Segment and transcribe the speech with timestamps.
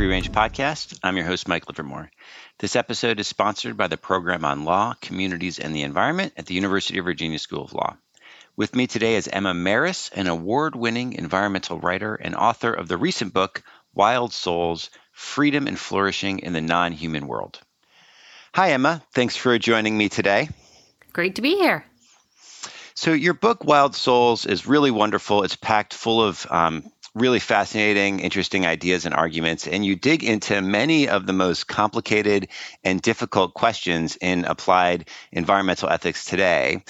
[0.00, 0.98] Free Range Podcast.
[1.02, 2.10] I'm your host, Mike Livermore.
[2.58, 6.54] This episode is sponsored by the program on law, communities, and the environment at the
[6.54, 7.98] University of Virginia School of Law.
[8.56, 12.96] With me today is Emma Marris, an award winning environmental writer and author of the
[12.96, 13.62] recent book,
[13.92, 17.60] Wild Souls Freedom and Flourishing in the Non Human World.
[18.54, 19.02] Hi, Emma.
[19.12, 20.48] Thanks for joining me today.
[21.12, 21.84] Great to be here.
[22.94, 25.42] So, your book, Wild Souls, is really wonderful.
[25.42, 29.66] It's packed full of um, really fascinating, interesting ideas and arguments.
[29.66, 32.48] And you dig into many of the most complicated
[32.84, 36.84] and difficult questions in applied environmental ethics today.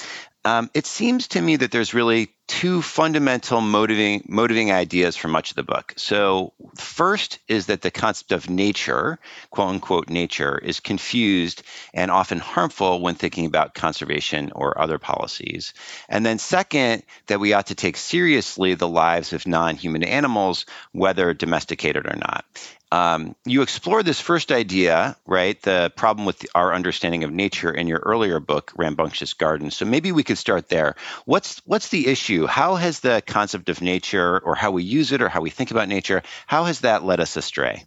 [0.45, 5.51] Um, it seems to me that there's really two fundamental motivating motivating ideas for much
[5.51, 5.95] of the book.
[5.97, 11.63] So, first is that the concept of nature, quote unquote nature, is confused
[11.95, 15.75] and often harmful when thinking about conservation or other policies.
[16.09, 21.33] And then second, that we ought to take seriously the lives of non-human animals, whether
[21.33, 22.45] domesticated or not.
[22.93, 25.61] Um, you explore this first idea, right?
[25.63, 29.71] The problem with our understanding of nature in your earlier book, Rambunctious Garden.
[29.71, 30.97] So maybe we could start there.
[31.25, 32.47] What's what's the issue?
[32.47, 35.71] How has the concept of nature, or how we use it, or how we think
[35.71, 37.85] about nature, how has that led us astray?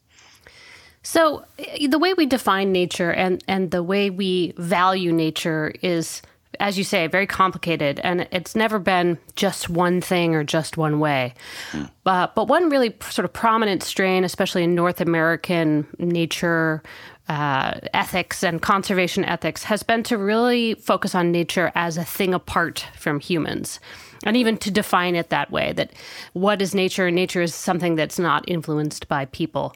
[1.01, 1.43] So
[1.85, 6.21] the way we define nature and and the way we value nature is
[6.59, 10.99] as you say, very complicated, and it's never been just one thing or just one
[10.99, 11.33] way.
[11.71, 11.89] Mm.
[12.05, 16.83] Uh, but one really sort of prominent strain, especially in North American nature
[17.29, 22.33] uh, ethics and conservation ethics, has been to really focus on nature as a thing
[22.33, 23.79] apart from humans.
[24.25, 25.91] And even to define it that way that
[26.33, 27.07] what is nature?
[27.07, 29.75] And nature is something that's not influenced by people.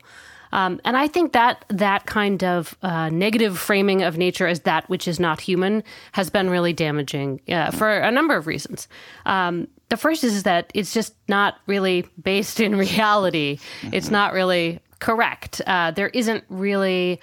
[0.52, 4.90] Um, and I think that that kind of uh, negative framing of nature as that
[4.90, 8.88] which is not human has been really damaging uh, for a number of reasons.
[9.26, 13.58] Um, the first is that it's just not really based in reality.
[13.82, 13.94] Mm-hmm.
[13.94, 15.62] It's not really correct.
[15.66, 17.22] Uh, there isn't really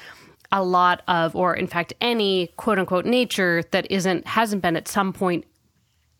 [0.52, 4.88] a lot of, or in fact, any quote unquote nature that isn't hasn't been at
[4.88, 5.44] some point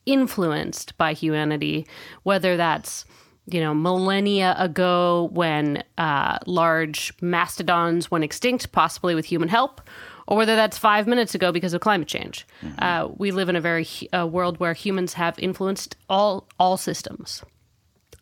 [0.07, 1.87] influenced by humanity,
[2.25, 3.05] whether that's
[3.47, 9.81] you know, millennia ago when uh, large mastodons went extinct, possibly with human help,
[10.27, 12.47] or whether that's five minutes ago because of climate change.
[12.63, 12.83] Mm-hmm.
[12.83, 17.43] Uh, we live in a very world where humans have influenced all all systems.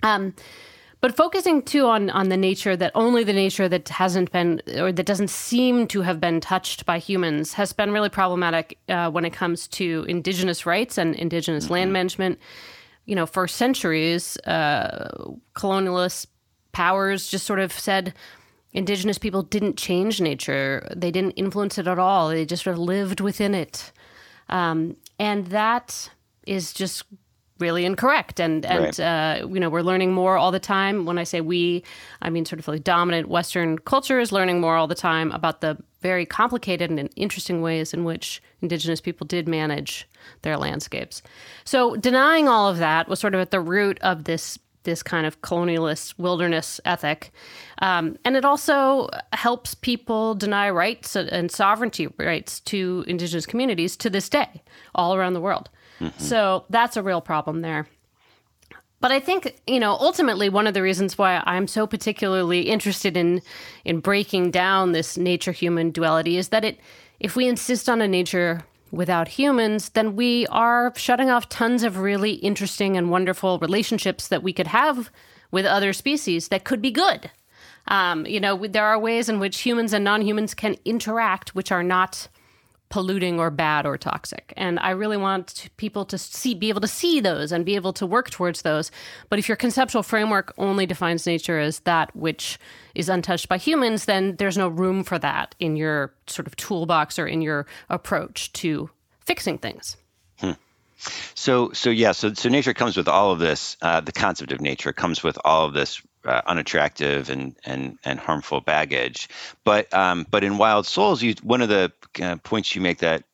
[0.02, 0.34] Um,
[1.02, 4.92] but focusing too on on the nature that only the nature that hasn't been or
[4.92, 9.24] that doesn't seem to have been touched by humans has been really problematic uh, when
[9.24, 11.74] it comes to indigenous rights and indigenous mm-hmm.
[11.74, 12.38] land management
[13.06, 15.08] you know, for centuries, uh,
[15.54, 16.26] colonialist
[16.72, 18.14] powers just sort of said
[18.72, 20.88] indigenous people didn't change nature.
[20.96, 22.28] They didn't influence it at all.
[22.28, 23.92] They just sort of lived within it.
[24.48, 26.10] Um, and that
[26.46, 27.04] is just
[27.58, 28.40] really incorrect.
[28.40, 29.00] And, and right.
[29.00, 31.04] uh, you know, we're learning more all the time.
[31.04, 31.84] When I say we,
[32.20, 35.60] I mean sort of like dominant Western culture is learning more all the time about
[35.60, 40.08] the very complicated and interesting ways in which indigenous people did manage
[40.42, 41.22] their landscapes.
[41.64, 45.26] So denying all of that was sort of at the root of this this kind
[45.26, 47.30] of colonialist wilderness ethic.
[47.80, 54.10] Um, and it also helps people deny rights and sovereignty rights to indigenous communities to
[54.10, 54.62] this day,
[54.94, 55.70] all around the world.
[56.00, 56.20] Mm-hmm.
[56.20, 57.86] So that's a real problem there.
[59.02, 63.16] But I think, you know, ultimately one of the reasons why I'm so particularly interested
[63.16, 63.42] in
[63.84, 66.78] in breaking down this nature human duality is that it
[67.18, 71.98] if we insist on a nature without humans, then we are shutting off tons of
[71.98, 75.10] really interesting and wonderful relationships that we could have
[75.50, 77.28] with other species that could be good.
[77.88, 81.72] Um, you know, there are ways in which humans and non humans can interact, which
[81.72, 82.28] are not
[82.92, 84.52] polluting or bad or toxic.
[84.54, 87.94] And I really want people to see, be able to see those and be able
[87.94, 88.90] to work towards those.
[89.30, 92.58] But if your conceptual framework only defines nature as that which
[92.94, 97.18] is untouched by humans, then there's no room for that in your sort of toolbox
[97.18, 98.90] or in your approach to
[99.20, 99.96] fixing things.
[100.38, 100.52] Hmm.
[101.34, 103.78] So, so yeah, so so nature comes with all of this.
[103.80, 108.18] Uh, the concept of nature comes with all of this uh, unattractive and, and and
[108.18, 109.28] harmful baggage.
[109.64, 113.24] But um, but in Wild Souls, you one of the uh, points you make that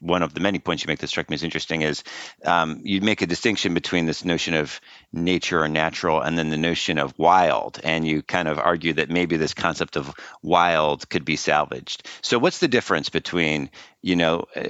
[0.00, 2.04] One of the many points you make that struck me as interesting is
[2.44, 4.80] um, you make a distinction between this notion of
[5.12, 7.80] nature or natural and then the notion of wild.
[7.82, 12.08] And you kind of argue that maybe this concept of wild could be salvaged.
[12.22, 13.70] So, what's the difference between,
[14.02, 14.62] you know, uh,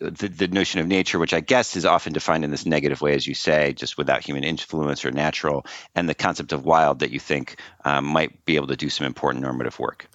[0.00, 3.14] the, the notion of nature, which I guess is often defined in this negative way,
[3.14, 7.10] as you say, just without human influence or natural, and the concept of wild that
[7.10, 10.08] you think um, might be able to do some important normative work?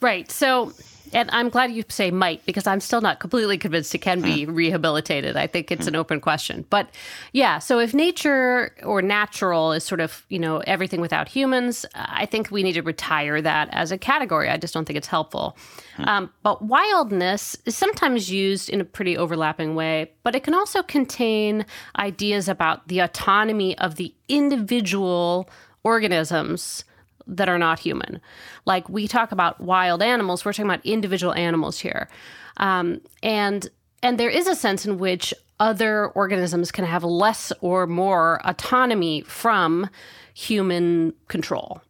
[0.00, 0.30] Right.
[0.30, 0.72] So
[1.12, 4.44] and I'm glad you say might because I'm still not completely convinced it can be
[4.44, 4.54] hmm.
[4.54, 5.36] rehabilitated.
[5.36, 6.64] I think it's an open question.
[6.70, 6.88] But
[7.32, 12.26] yeah, so if nature or natural is sort of, you know, everything without humans, I
[12.26, 14.48] think we need to retire that as a category.
[14.48, 15.56] I just don't think it's helpful.
[15.96, 16.04] Hmm.
[16.08, 20.82] Um, but wildness is sometimes used in a pretty overlapping way, but it can also
[20.82, 21.66] contain
[21.98, 25.48] ideas about the autonomy of the individual
[25.82, 26.84] organisms
[27.26, 28.20] that are not human.
[28.66, 32.08] Like we talk about wild animals, we're talking about individual animals here.
[32.56, 33.68] Um, and
[34.02, 39.20] and there is a sense in which other organisms can have less or more autonomy
[39.22, 39.90] from
[40.32, 41.82] human control.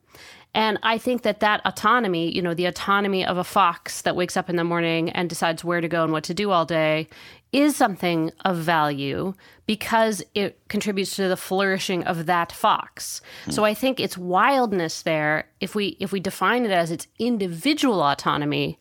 [0.53, 4.37] And I think that that autonomy, you know, the autonomy of a fox that wakes
[4.37, 7.09] up in the morning and decides where to go and what to do all day
[7.53, 9.35] is something of value
[9.67, 13.21] because it contributes to the flourishing of that fox.
[13.47, 13.53] Mm.
[13.53, 18.03] So I think its wildness there, if we if we define it as its individual
[18.03, 18.79] autonomy,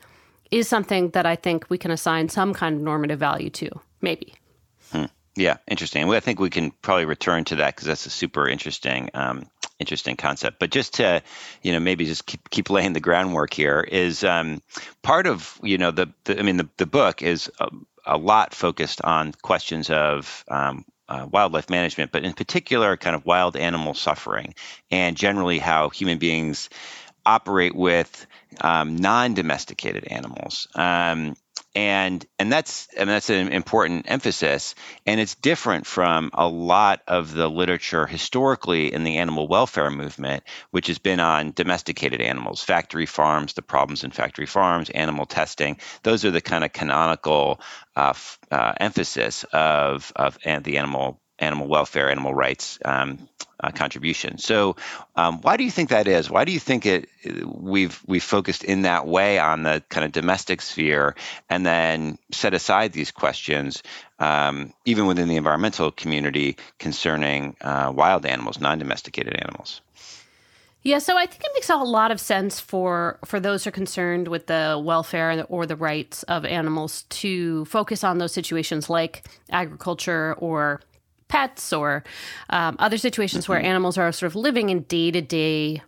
[0.52, 3.70] is something that I think we can assign some kind of normative value to.
[4.02, 4.34] Maybe.
[4.92, 5.06] Hmm.
[5.36, 6.08] Yeah, interesting.
[6.08, 9.46] Well, I think we can probably return to that because that's a super interesting um,
[9.80, 10.60] interesting concept.
[10.60, 11.22] But just to,
[11.62, 14.62] you know, maybe just keep, keep laying the groundwork here is um,
[15.02, 17.70] part of, you know, the, the I mean, the, the book is a,
[18.10, 23.26] a lot focused on questions of um, uh, wildlife management, but in particular, kind of
[23.26, 24.54] wild animal suffering
[24.92, 26.70] and generally how human beings
[27.26, 28.28] operate with
[28.62, 30.68] um, non-domesticated animals.
[30.76, 31.36] Um,
[31.76, 34.76] and and that's and that's an important emphasis.
[35.06, 40.44] And it's different from a lot of the literature historically in the animal welfare movement
[40.72, 45.78] which has been on domesticated animals factory farms the problems in factory farms animal testing.
[46.04, 47.60] Those are the kind of canonical
[47.96, 48.14] uh,
[48.52, 53.28] uh, emphasis of of the animal animal welfare animal rights um,
[53.62, 54.38] uh, contribution.
[54.38, 54.76] So,
[55.16, 56.30] um, why do you think that is?
[56.30, 57.10] Why do you think it
[57.46, 61.16] we've we've focused in that way on the kind of domestic sphere,
[61.50, 63.84] and then set aside these questions,
[64.20, 69.82] um, even within the environmental community, concerning uh, wild animals, non-domesticated animals?
[70.82, 73.72] Yeah, so I think it makes a lot of sense for for those who are
[73.72, 79.26] concerned with the welfare or the rights of animals to focus on those situations like
[79.52, 80.80] agriculture or
[81.30, 82.04] pets or
[82.50, 83.54] um, other situations mm-hmm.
[83.54, 85.82] where animals are sort of living in day to day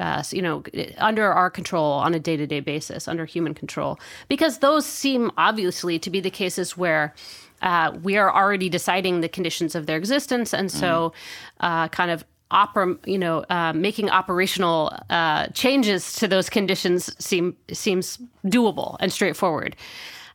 [0.00, 0.62] uh, you know,
[0.98, 3.98] under our control on a day to day basis, under human control,
[4.28, 7.14] because those seem obviously to be the cases where
[7.62, 11.12] uh, we are already deciding the conditions of their existence, and so
[11.60, 11.84] mm.
[11.84, 17.56] uh, kind of opera, you know, uh, making operational uh, changes to those conditions seem
[17.72, 19.76] seems doable and straightforward.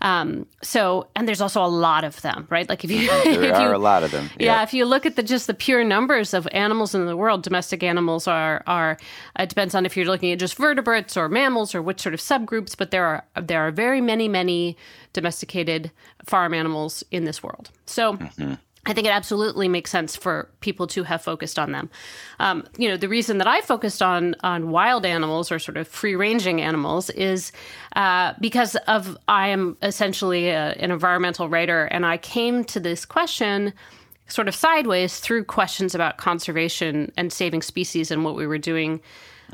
[0.01, 2.67] Um, so, and there's also a lot of them, right?
[2.67, 4.29] Like if you, there if are you, a lot of them.
[4.39, 4.57] Yeah.
[4.57, 4.63] yeah.
[4.63, 7.83] if you look at the just the pure numbers of animals in the world, domestic
[7.83, 8.97] animals are are.
[9.37, 12.19] It depends on if you're looking at just vertebrates or mammals or which sort of
[12.19, 14.75] subgroups, but there are there are very many many
[15.13, 15.91] domesticated
[16.25, 17.69] farm animals in this world.
[17.85, 18.13] So.
[18.13, 18.53] Mm-hmm.
[18.85, 21.89] I think it absolutely makes sense for people to have focused on them.
[22.39, 25.87] Um, you know, the reason that I focused on on wild animals or sort of
[25.87, 27.51] free ranging animals is
[27.95, 33.05] uh, because of I am essentially a, an environmental writer, and I came to this
[33.05, 33.73] question
[34.27, 39.01] sort of sideways through questions about conservation and saving species and what we were doing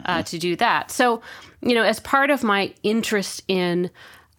[0.06, 0.24] uh, mm-hmm.
[0.24, 0.92] to do that.
[0.92, 1.22] So,
[1.62, 3.90] you know, as part of my interest in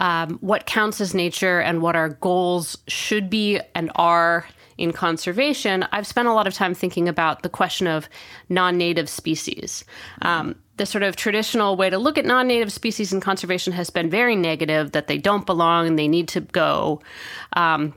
[0.01, 4.47] um, what counts as nature and what our goals should be and are
[4.79, 8.09] in conservation, I've spent a lot of time thinking about the question of
[8.49, 9.85] non native species.
[10.23, 13.91] Um, the sort of traditional way to look at non native species in conservation has
[13.91, 17.03] been very negative that they don't belong and they need to go.
[17.55, 17.95] Um,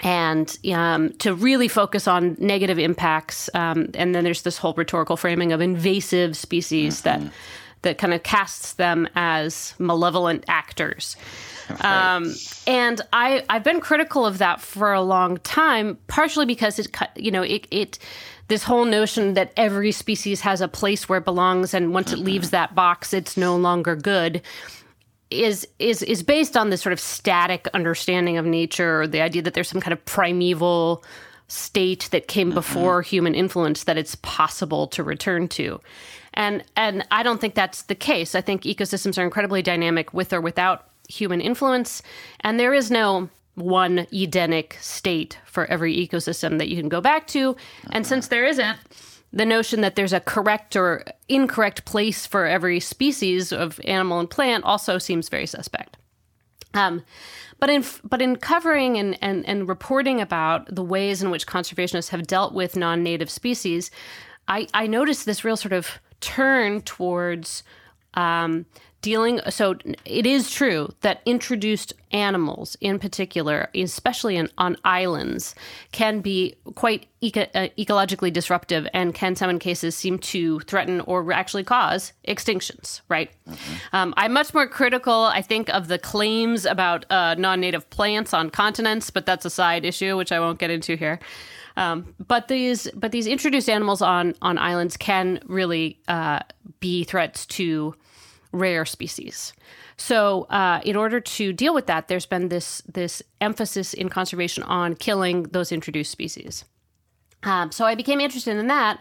[0.00, 3.48] and um, to really focus on negative impacts.
[3.54, 7.24] Um, and then there's this whole rhetorical framing of invasive species mm-hmm.
[7.24, 7.32] that
[7.82, 11.16] that kind of casts them as malevolent actors.
[11.80, 12.34] Um,
[12.66, 17.30] and I I've been critical of that for a long time, partially because it you
[17.30, 17.98] know it it
[18.48, 22.20] this whole notion that every species has a place where it belongs, and once mm-hmm.
[22.20, 24.42] it leaves that box, it's no longer good.
[25.30, 29.42] Is is is based on this sort of static understanding of nature, or the idea
[29.42, 31.04] that there's some kind of primeval
[31.48, 32.54] state that came mm-hmm.
[32.54, 35.80] before human influence that it's possible to return to.
[36.34, 38.34] And and I don't think that's the case.
[38.34, 42.02] I think ecosystems are incredibly dynamic with or without human influence.
[42.40, 47.26] And there is no one Edenic state for every ecosystem that you can go back
[47.28, 47.56] to.
[47.90, 48.78] And since there isn't,
[49.32, 54.30] the notion that there's a correct or incorrect place for every species of animal and
[54.30, 55.96] plant also seems very suspect.
[56.74, 57.02] Um,
[57.58, 62.10] but in but in covering and, and, and reporting about the ways in which conservationists
[62.10, 63.90] have dealt with non-native species,
[64.46, 67.62] I, I noticed this real sort of turn towards
[68.14, 68.66] um,
[69.06, 75.54] dealing so it is true that introduced animals in particular especially in, on islands
[75.92, 81.00] can be quite eco- uh, ecologically disruptive and can in some cases seem to threaten
[81.02, 83.74] or actually cause extinctions right mm-hmm.
[83.92, 88.50] um, i'm much more critical i think of the claims about uh, non-native plants on
[88.50, 91.20] continents but that's a side issue which i won't get into here
[91.76, 96.40] um, but these but these introduced animals on on islands can really uh,
[96.80, 97.94] be threats to
[98.56, 99.52] rare species.
[99.96, 104.62] So, uh, in order to deal with that, there's been this this emphasis in conservation
[104.64, 106.64] on killing those introduced species.
[107.42, 109.00] Um, so, I became interested in that,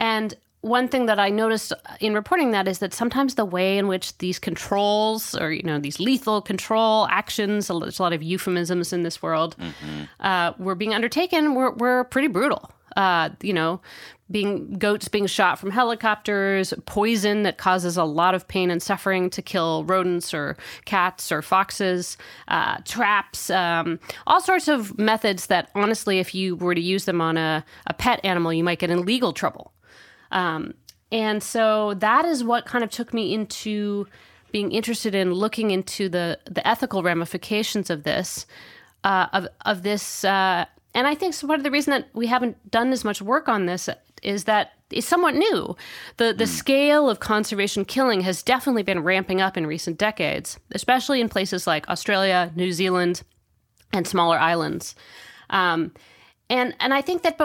[0.00, 3.88] and one thing that I noticed in reporting that is that sometimes the way in
[3.88, 8.92] which these controls, or you know, these lethal control actions, there's a lot of euphemisms
[8.92, 10.04] in this world, mm-hmm.
[10.20, 12.70] uh, were being undertaken were, were pretty brutal.
[12.96, 13.80] Uh, you know,
[14.32, 19.30] being goats being shot from helicopters, poison that causes a lot of pain and suffering
[19.30, 22.16] to kill rodents or cats or foxes,
[22.48, 27.20] uh, traps, um, all sorts of methods that honestly, if you were to use them
[27.20, 29.72] on a, a pet animal, you might get in legal trouble.
[30.30, 30.74] Um,
[31.12, 34.08] and so that is what kind of took me into
[34.50, 38.46] being interested in looking into the the ethical ramifications of this,
[39.04, 40.24] uh, of of this.
[40.24, 43.48] Uh, and I think part of the reason that we haven't done as much work
[43.48, 43.88] on this
[44.22, 45.76] is that it's somewhat new.
[46.18, 46.48] The the mm.
[46.48, 51.66] scale of conservation killing has definitely been ramping up in recent decades, especially in places
[51.66, 53.22] like Australia, New Zealand,
[53.92, 54.94] and smaller islands.
[55.50, 55.92] Um,
[56.50, 57.40] and and I think that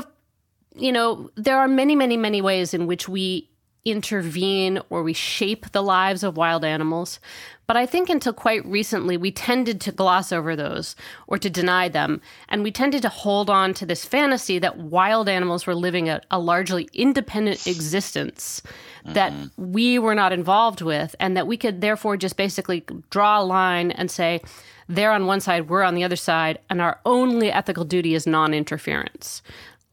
[0.76, 3.50] you know there are many many many ways in which we
[3.86, 7.20] intervene or we shape the lives of wild animals.
[7.68, 10.96] But I think until quite recently, we tended to gloss over those
[11.28, 12.22] or to deny them.
[12.48, 16.22] And we tended to hold on to this fantasy that wild animals were living a,
[16.32, 18.62] a largely independent existence
[19.04, 19.14] mm-hmm.
[19.14, 23.44] that we were not involved with, and that we could therefore just basically draw a
[23.44, 24.42] line and say,
[24.88, 28.26] they're on one side, we're on the other side, and our only ethical duty is
[28.26, 29.42] non interference.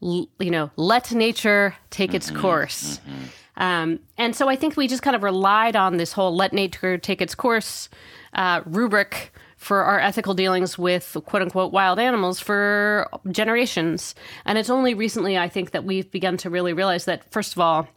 [0.01, 2.41] L- you know, let nature take its mm-hmm.
[2.41, 2.99] course.
[2.99, 3.25] Mm-hmm.
[3.57, 6.97] Um, and so I think we just kind of relied on this whole let nature
[6.97, 7.89] take its course
[8.33, 14.13] uh, rubric for our ethical dealings with quote unquote wild animals for generations.
[14.45, 17.59] And it's only recently, I think, that we've begun to really realize that, first of
[17.59, 17.87] all,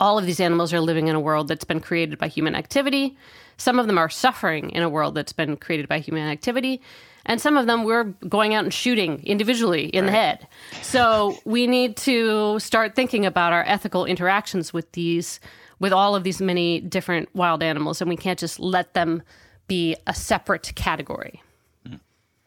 [0.00, 3.16] all of these animals are living in a world that's been created by human activity.
[3.56, 6.80] Some of them are suffering in a world that's been created by human activity
[7.26, 10.10] and some of them we're going out and shooting individually in right.
[10.10, 10.46] the head.
[10.82, 15.40] So we need to start thinking about our ethical interactions with these,
[15.78, 19.22] with all of these many different wild animals, and we can't just let them
[19.68, 21.42] be a separate category.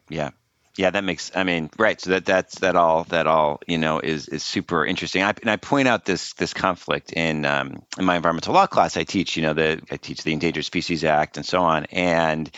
[0.08, 0.30] Yeah.
[0.76, 1.32] Yeah, that makes.
[1.34, 1.98] I mean, right.
[1.98, 5.22] So that that's that all that all you know is is super interesting.
[5.22, 8.98] I, and I point out this this conflict in um, in my environmental law class.
[8.98, 11.86] I teach, you know, the I teach the Endangered Species Act and so on.
[11.86, 12.50] And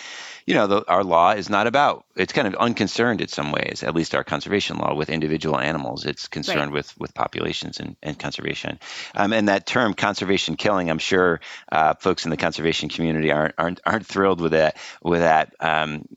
[0.49, 3.83] you know, the, our law is not about, it's kind of unconcerned in some ways,
[3.83, 6.07] at least our conservation law with individual animals.
[6.07, 6.73] It's concerned right.
[6.73, 8.79] with, with populations and, and conservation.
[9.15, 11.41] Um, and that term conservation killing, I'm sure
[11.71, 16.09] uh, folks in the conservation community aren't, aren't, aren't thrilled with that, with that um,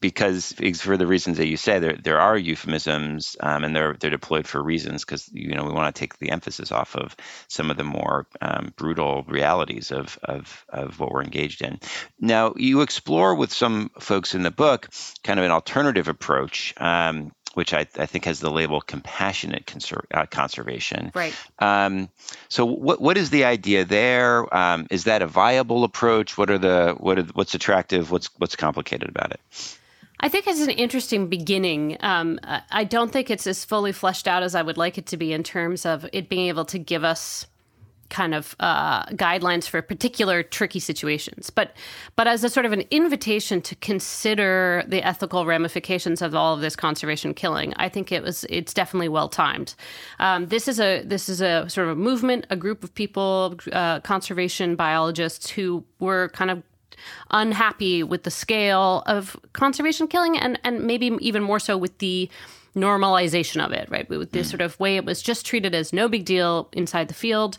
[0.00, 4.10] because for the reasons that you say, there there are euphemisms, um, and they're they're
[4.10, 7.16] deployed for reasons because you know we want to take the emphasis off of
[7.48, 11.78] some of the more um, brutal realities of, of of what we're engaged in.
[12.20, 14.88] Now, you explore with some folks in the book
[15.24, 16.74] kind of an alternative approach.
[16.76, 21.12] Um, which I, I, think has the label compassionate conser- uh, conservation.
[21.14, 21.34] Right.
[21.58, 22.08] Um,
[22.48, 24.52] so, what what is the idea there?
[24.54, 26.38] Um, is that a viable approach?
[26.38, 28.10] What are the what are, what's attractive?
[28.10, 29.40] What's what's complicated about it?
[30.20, 31.96] I think it's an interesting beginning.
[31.98, 32.38] Um,
[32.70, 35.32] I don't think it's as fully fleshed out as I would like it to be
[35.32, 37.46] in terms of it being able to give us
[38.12, 41.74] kind of uh, guidelines for particular tricky situations, but
[42.14, 46.60] but as a sort of an invitation to consider the ethical ramifications of all of
[46.60, 49.74] this conservation killing, I think it was it's definitely well timed.
[50.20, 53.56] Um, this is a this is a sort of a movement, a group of people,
[53.72, 56.62] uh, conservation biologists who were kind of
[57.30, 62.30] unhappy with the scale of conservation killing and and maybe even more so with the
[62.74, 64.08] normalization of it, right?
[64.08, 64.50] With this mm.
[64.50, 67.58] sort of way it was just treated as no big deal inside the field,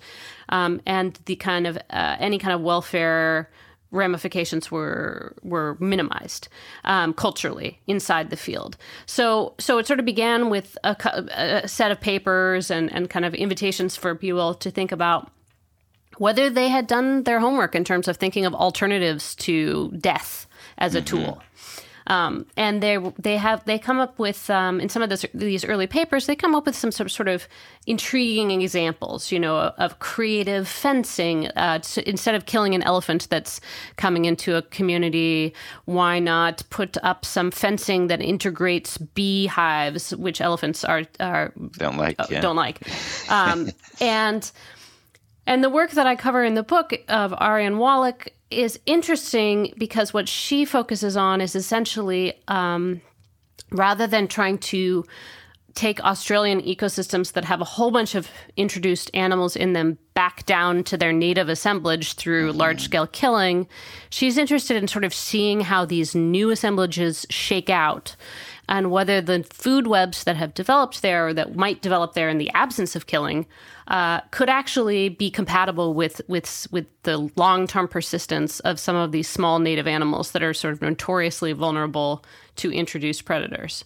[0.50, 3.50] um, and the kind of uh, any kind of welfare
[3.94, 6.50] ramifications were were minimized
[6.84, 8.76] um, culturally inside the field.
[9.06, 10.96] So so it sort of began with a,
[11.64, 15.32] a, set of papers and and kind of invitations for people to think about
[16.18, 20.48] whether they had done their homework in terms of thinking of alternatives to death
[20.78, 21.18] as a mm-hmm.
[21.18, 21.44] tool.
[22.08, 25.64] Um, and they they have they come up with um, in some of this, these
[25.66, 27.48] early papers they come up with some sort of, sort of
[27.88, 31.48] intriguing examples, you know, of creative fencing.
[31.56, 33.62] Uh, to, instead of killing an elephant that's
[33.96, 35.54] coming into a community,
[35.86, 42.20] why not put up some fencing that integrates beehives, which elephants are, are don't like,
[42.20, 42.42] uh, yeah.
[42.42, 42.80] don't like,
[43.30, 43.70] um,
[44.00, 44.52] and
[45.46, 50.14] and the work that I cover in the book of Arian Wallach is interesting because
[50.14, 53.02] what she focuses on is essentially um,
[53.72, 55.06] rather than trying to
[55.74, 60.84] take Australian ecosystems that have a whole bunch of introduced animals in them back down
[60.84, 62.60] to their native assemblage through mm-hmm.
[62.60, 63.68] large scale killing,
[64.10, 68.16] she's interested in sort of seeing how these new assemblages shake out
[68.70, 72.38] and whether the food webs that have developed there or that might develop there in
[72.38, 73.46] the absence of killing
[73.88, 79.12] uh, could actually be compatible with with with the long term persistence of some of
[79.12, 82.24] these small native animals that are sort of notoriously vulnerable
[82.55, 83.84] to introduced predators.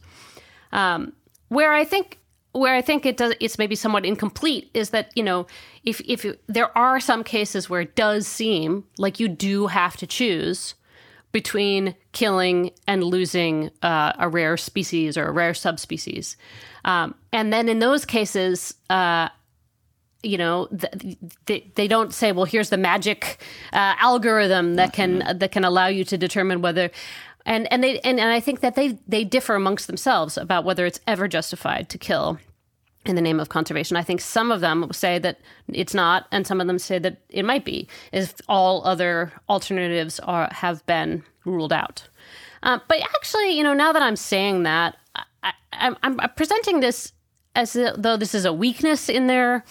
[0.71, 1.13] Um,
[1.49, 2.19] where I think
[2.51, 5.47] where I think it does it's maybe somewhat incomplete is that you know
[5.83, 10.07] if if there are some cases where it does seem like you do have to
[10.07, 10.75] choose
[11.31, 16.35] between killing and losing uh, a rare species or a rare subspecies,
[16.83, 18.73] um, and then in those cases.
[18.89, 19.29] Uh,
[20.23, 20.67] you know
[21.45, 23.39] they, they don't say well here's the magic
[23.71, 25.37] uh, algorithm that can mm-hmm.
[25.37, 26.89] that can allow you to determine whether
[27.45, 30.87] and and they and, and I think that they they differ amongst themselves about whether
[30.87, 32.39] it's ever justified to kill
[33.05, 33.95] in the name of conservation.
[33.95, 37.21] I think some of them say that it's not, and some of them say that
[37.29, 42.07] it might be, if all other alternatives are have been ruled out.
[42.63, 44.97] Uh, but actually, you know, now that I'm saying that,
[45.43, 45.53] I,
[46.03, 47.13] am presenting this
[47.55, 49.63] as though this is a weakness in their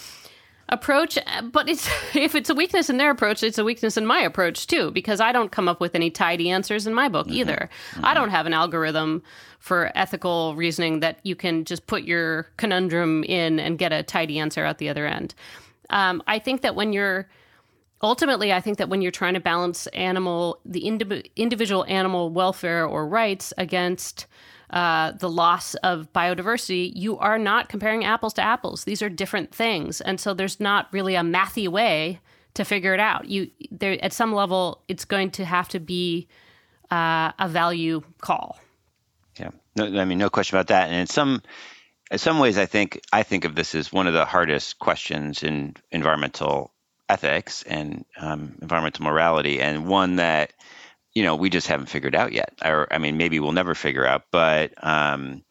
[0.68, 1.16] approach
[1.52, 4.66] but it's if it's a weakness in their approach it's a weakness in my approach
[4.66, 7.36] too because i don't come up with any tidy answers in my book mm-hmm.
[7.36, 8.04] either mm-hmm.
[8.04, 9.22] i don't have an algorithm
[9.60, 14.40] for ethical reasoning that you can just put your conundrum in and get a tidy
[14.40, 15.34] answer at the other end
[15.90, 17.28] um, i think that when you're
[18.06, 22.86] ultimately i think that when you're trying to balance animal the indi- individual animal welfare
[22.86, 24.26] or rights against
[24.70, 28.82] uh, the loss of biodiversity, you are not comparing apples to apples.
[28.82, 32.18] These are different things, and so there's not really a mathy way
[32.54, 33.28] to figure it out.
[33.28, 36.26] You there at some level, it's going to have to be
[36.90, 38.58] uh, a value call.
[39.38, 40.88] Yeah, no, I mean, no question about that.
[40.88, 41.42] And in some
[42.10, 45.42] in some ways, I think I think of this as one of the hardest questions
[45.42, 46.72] in environmental
[47.08, 50.52] ethics and um, environmental morality, and one that
[51.14, 52.52] you know we just haven't figured out yet.
[52.64, 55.42] Or i mean maybe we'll never figure out but um,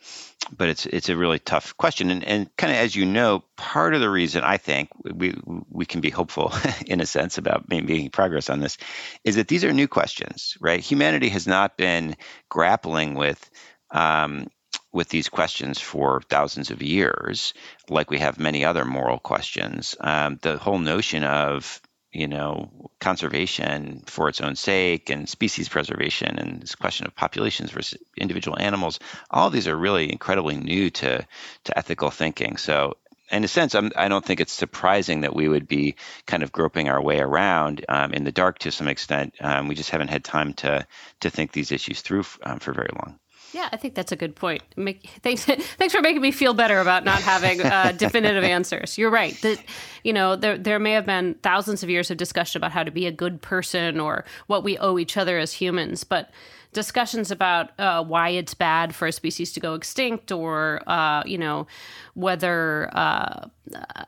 [0.55, 2.11] but it's it's a really tough question.
[2.11, 5.33] And, and kind of as you know part of the reason i think we
[5.69, 6.53] we can be hopeful
[6.85, 8.77] in a sense about making progress on this
[9.23, 10.79] is that these are new questions right?
[10.79, 12.15] Humanity has not been
[12.49, 13.49] grappling with
[13.91, 14.47] um,
[14.95, 17.53] with these questions for thousands of years,
[17.89, 19.95] like we have many other moral questions.
[19.99, 21.81] Um, the whole notion of
[22.13, 27.71] you know, conservation for its own sake and species preservation and this question of populations
[27.71, 31.27] versus individual animals, all these are really incredibly new to,
[31.65, 32.55] to ethical thinking.
[32.55, 32.95] So
[33.29, 36.41] in a sense, I'm, I do not think it's surprising that we would be kind
[36.41, 39.36] of groping our way around um, in the dark to some extent.
[39.41, 40.88] Um, we just haven't had time to
[41.19, 43.19] to think these issues through um, for very long.
[43.53, 44.63] Yeah, I think that's a good point.
[44.75, 45.45] Make, thanks,
[45.77, 48.97] thanks for making me feel better about not having uh, definitive answers.
[48.97, 49.39] You're right.
[49.41, 49.63] That
[50.03, 52.91] you know there there may have been thousands of years of discussion about how to
[52.91, 56.31] be a good person or what we owe each other as humans, but
[56.73, 61.38] discussions about uh, why it's bad for a species to go extinct or uh, you
[61.38, 61.65] know
[62.13, 63.47] whether uh,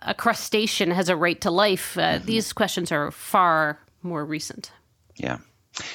[0.03, 1.97] a crustacean has a right to life.
[1.97, 2.25] Uh, mm-hmm.
[2.25, 4.71] These questions are far more recent.
[5.15, 5.39] Yeah.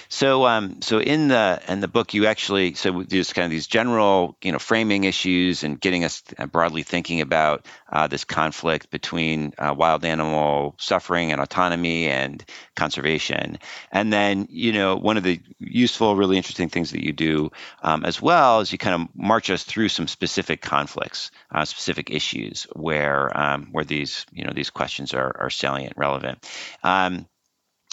[0.08, 3.66] So, um, so in the in the book, you actually so there's kind of these
[3.66, 9.52] general, you know, framing issues and getting us broadly thinking about uh, this conflict between
[9.58, 12.44] uh, wild animal suffering and autonomy and
[12.76, 13.58] conservation.
[13.90, 17.50] And then, you know, one of the useful, really interesting things that you do
[17.82, 22.10] um, as well is you kind of march us through some specific conflicts, uh, specific
[22.10, 26.46] issues where um, where these you know these questions are are salient, relevant.
[26.82, 27.26] Um,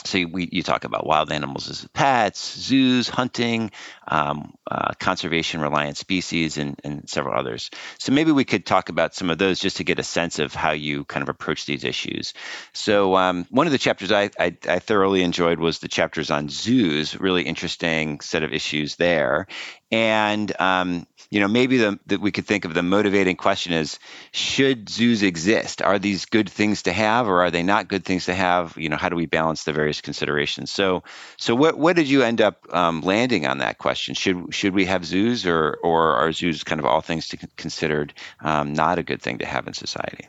[0.06, 3.72] so we, you talk about wild animals as pets, zoos, hunting,
[4.08, 7.70] um, uh, conservation reliant species, and, and, several others.
[7.98, 10.54] So maybe we could talk about some of those just to get a sense of
[10.54, 12.34] how you kind of approach these issues.
[12.74, 16.50] So um, one of the chapters I, I, I, thoroughly enjoyed was the chapters on
[16.50, 19.48] zoos, really interesting set of issues there.
[19.92, 23.98] And um, you know, maybe the, that we could think of the motivating question is:
[24.32, 25.82] Should zoos exist?
[25.82, 28.76] Are these good things to have, or are they not good things to have?
[28.78, 30.72] You know, how do we balance the various considerations?
[30.72, 31.04] So,
[31.38, 34.14] so what what did you end up um, landing on that question?
[34.14, 38.14] Should should we have zoos, or or are zoos kind of all things to considered
[38.42, 40.28] um, not a good thing to have in society?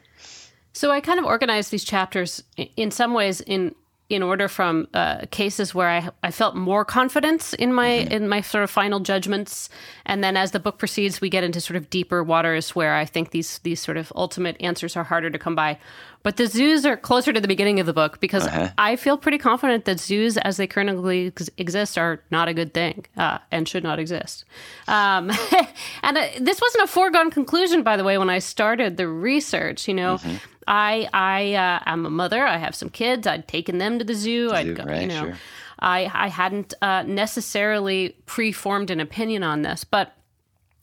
[0.72, 3.74] So I kind of organized these chapters in some ways in
[4.10, 8.12] in order from uh, cases where I, I felt more confidence in my mm-hmm.
[8.12, 9.70] in my sort of final judgments,
[10.04, 13.04] and then as the book proceeds, we get into sort of deeper waters where I
[13.04, 15.78] think these these sort of ultimate answers are harder to come by.
[16.22, 18.70] But the zoos are closer to the beginning of the book because uh-huh.
[18.76, 22.74] I feel pretty confident that zoos, as they currently ex- exist, are not a good
[22.74, 24.44] thing uh, and should not exist.
[24.86, 25.30] Um,
[26.02, 29.88] and uh, this wasn't a foregone conclusion, by the way, when I started the research.
[29.88, 30.36] You know, mm-hmm.
[30.70, 32.46] I I uh, am a mother.
[32.46, 33.26] I have some kids.
[33.26, 34.52] I'd taken them to the zoo.
[34.52, 35.24] I'd go, right, you know.
[35.24, 35.38] Sure.
[35.80, 40.14] I I hadn't uh, necessarily preformed an opinion on this, but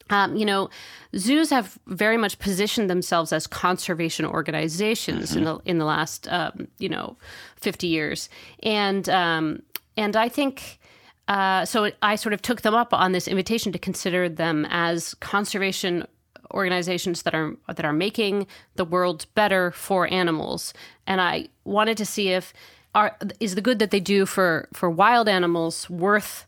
[0.09, 0.69] um, you know,
[1.15, 5.39] zoos have very much positioned themselves as conservation organizations mm-hmm.
[5.39, 7.15] in the in the last um, you know
[7.55, 8.29] fifty years,
[8.61, 9.63] and um,
[9.95, 10.79] and I think.
[11.29, 15.13] Uh, so I sort of took them up on this invitation to consider them as
[15.15, 16.07] conservation
[16.53, 20.73] organizations that are that are making the world better for animals.
[21.05, 22.53] And I wanted to see if
[22.95, 26.45] are is the good that they do for for wild animals worth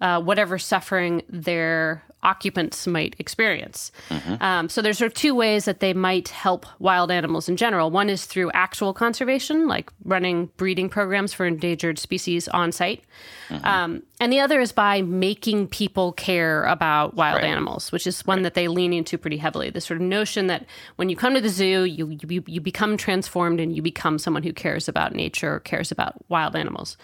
[0.00, 3.92] uh, whatever suffering their occupants might experience.
[4.08, 4.42] Mm-hmm.
[4.42, 7.90] Um, so there's sort of two ways that they might help wild animals in general.
[7.90, 13.04] One is through actual conservation, like running breeding programs for endangered species on site,
[13.48, 13.64] mm-hmm.
[13.64, 17.44] um, and the other is by making people care about wild right.
[17.44, 18.42] animals, which is one right.
[18.44, 19.70] that they lean into pretty heavily.
[19.70, 22.96] The sort of notion that when you come to the zoo, you, you you become
[22.96, 26.96] transformed and you become someone who cares about nature, or cares about wild animals.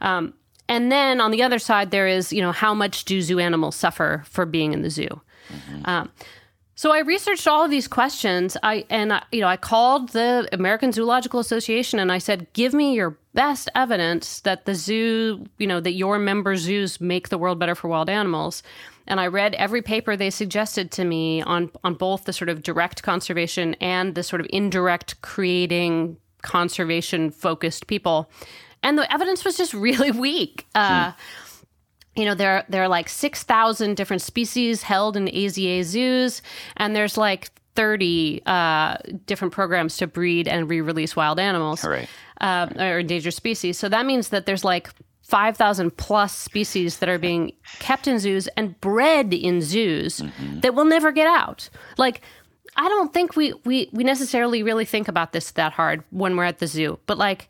[0.00, 0.34] Um,
[0.72, 3.76] and then on the other side, there is, you know, how much do zoo animals
[3.76, 5.20] suffer for being in the zoo?
[5.52, 5.82] Mm-hmm.
[5.84, 6.10] Um,
[6.76, 8.56] so I researched all of these questions.
[8.62, 12.72] I and I, you know I called the American Zoological Association and I said, "Give
[12.72, 17.36] me your best evidence that the zoo, you know, that your member zoos make the
[17.36, 18.62] world better for wild animals."
[19.06, 22.62] And I read every paper they suggested to me on on both the sort of
[22.62, 28.30] direct conservation and the sort of indirect creating conservation focused people
[28.82, 30.66] and the evidence was just really weak.
[30.74, 31.18] Uh, hmm.
[32.14, 36.42] You know, there there are like six thousand different species held in AZA zoos,
[36.76, 42.08] and there's like 30 uh, different programs to breed and re-release wild animals right.
[42.40, 43.78] uh, or endangered species.
[43.78, 44.90] So that means that there's like
[45.22, 50.60] 5,000 plus species that are being kept in zoos and bred in zoos mm-hmm.
[50.60, 51.70] that will never get out.
[51.96, 52.20] Like,
[52.76, 56.44] I don't think we, we, we necessarily really think about this that hard when we're
[56.44, 57.48] at the zoo, but like,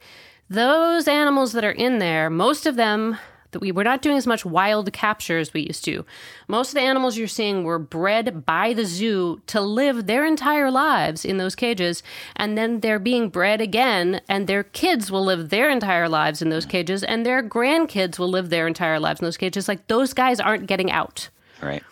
[0.52, 3.16] those animals that are in there, most of them
[3.52, 6.04] that we were not doing as much wild capture as we used to.
[6.48, 10.70] Most of the animals you're seeing were bred by the zoo to live their entire
[10.70, 12.02] lives in those cages,
[12.34, 16.48] and then they're being bred again, and their kids will live their entire lives in
[16.48, 19.68] those cages, and their grandkids will live their entire lives in those cages.
[19.68, 21.28] Like those guys aren't getting out.
[21.60, 21.82] Right.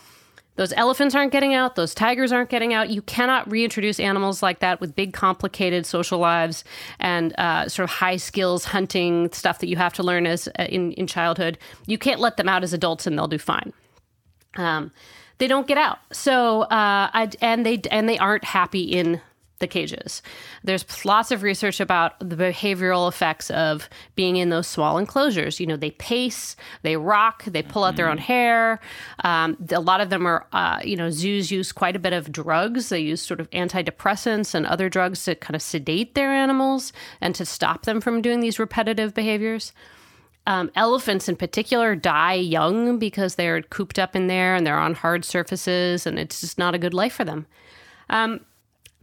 [0.60, 1.74] Those elephants aren't getting out.
[1.74, 2.90] Those tigers aren't getting out.
[2.90, 6.64] You cannot reintroduce animals like that with big, complicated social lives
[6.98, 10.66] and uh, sort of high skills hunting stuff that you have to learn as uh,
[10.68, 11.56] in in childhood.
[11.86, 13.72] You can't let them out as adults and they'll do fine.
[14.56, 14.92] Um,
[15.38, 15.96] they don't get out.
[16.12, 19.22] So uh, I, and they and they aren't happy in
[19.60, 20.22] the cages.
[20.64, 25.60] There's lots of research about the behavioral effects of being in those small enclosures.
[25.60, 28.80] You know, they pace, they rock, they pull out their own hair.
[29.22, 32.32] Um, a lot of them are, uh, you know, zoos use quite a bit of
[32.32, 32.88] drugs.
[32.88, 37.34] They use sort of antidepressants and other drugs to kind of sedate their animals and
[37.36, 39.72] to stop them from doing these repetitive behaviors.
[40.46, 44.94] Um, elephants in particular die young because they're cooped up in there and they're on
[44.94, 47.46] hard surfaces and it's just not a good life for them.
[48.08, 48.40] Um,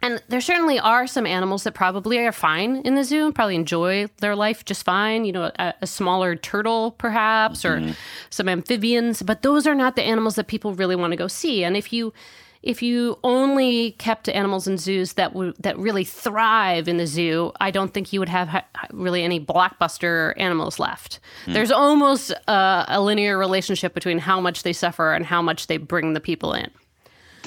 [0.01, 3.55] and there certainly are some animals that probably are fine in the zoo and probably
[3.55, 5.25] enjoy their life just fine.
[5.25, 7.91] You know, a, a smaller turtle, perhaps, mm-hmm.
[7.91, 7.95] or
[8.29, 9.23] some amphibians.
[9.23, 11.63] But those are not the animals that people really want to go see.
[11.63, 12.13] And if you
[12.61, 17.51] if you only kept animals in zoos that would that really thrive in the zoo,
[17.59, 21.19] I don't think you would have ha- really any blockbuster animals left.
[21.45, 21.53] Mm.
[21.53, 25.77] There's almost a, a linear relationship between how much they suffer and how much they
[25.77, 26.69] bring the people in.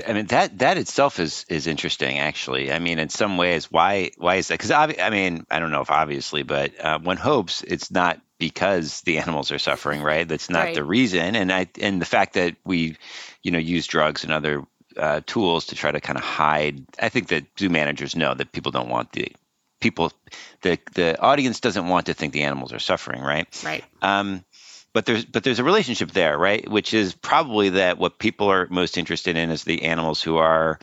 [0.06, 2.72] I mean that that itself is is interesting, actually.
[2.72, 4.54] I mean, in some ways, why why is that?
[4.54, 9.02] Because I mean, I don't know if obviously, but uh, one hopes it's not because
[9.02, 10.26] the animals are suffering, right?
[10.26, 10.74] That's not right.
[10.74, 11.36] the reason.
[11.36, 12.96] And I and the fact that we,
[13.42, 14.64] you know, use drugs and other
[14.96, 16.84] uh, tools to try to kind of hide.
[16.98, 19.32] I think that zoo managers know that people don't want the
[19.80, 20.12] people,
[20.62, 23.46] the the audience doesn't want to think the animals are suffering, right?
[23.64, 23.84] Right.
[24.02, 24.44] Um,
[24.92, 26.68] but there's but there's a relationship there, right?
[26.68, 30.78] Which is probably that what people are most interested in is the animals who are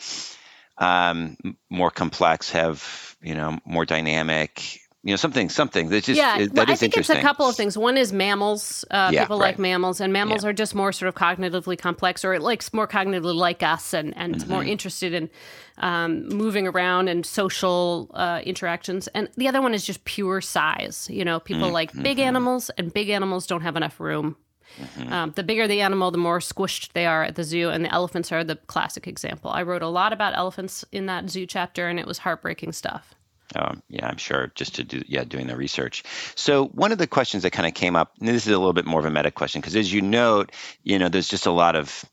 [0.77, 1.37] um,
[1.69, 6.53] more complex, have you know more dynamic, you know something something that just yeah that
[6.53, 9.47] well, i think it's a couple of things one is mammals uh, Yeah, people right.
[9.51, 10.49] like mammals and mammals Yeah.
[10.49, 14.45] are just more sort of cognitively complex or like more cognitively like us and, and
[14.49, 14.69] more Mm-hmm.
[14.75, 15.29] interested in
[15.77, 21.07] um, moving around and social uh, interactions and the other one is just pure size
[21.09, 22.03] you know people like Mm-hmm.
[22.03, 24.35] big animals and big animals don't have enough room
[24.77, 25.13] Mm-hmm.
[25.13, 27.91] um, the bigger the animal, the more squished they are at the zoo, and the
[27.91, 29.49] elephants are the classic example.
[29.49, 33.15] I wrote a lot about elephants in that zoo chapter, and it was heartbreaking stuff.
[33.55, 34.51] Um, yeah, I'm sure.
[34.55, 36.03] Just to do, yeah, doing the research.
[36.35, 38.73] So one of the questions that kind of came up, and this is a little
[38.73, 40.51] bit more of a meta question, because as you note,
[40.83, 42.05] you know, there's just a lot of,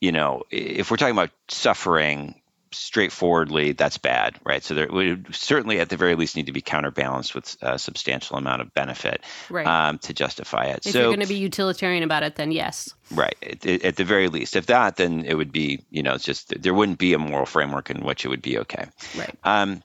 [0.00, 2.40] you know, if we're talking about suffering
[2.72, 4.62] straightforwardly, that's bad, right?
[4.62, 8.36] So there would certainly, at the very least, need to be counterbalanced with a substantial
[8.36, 9.66] amount of benefit Right.
[9.66, 10.84] um, to justify it.
[10.84, 12.92] If so you're going to be utilitarian about it, then yes.
[13.10, 13.36] Right.
[13.42, 16.60] At, at the very least, if that, then it would be, you know, it's just
[16.60, 18.86] there wouldn't be a moral framework in which it would be okay.
[19.16, 19.34] Right.
[19.42, 19.82] Um,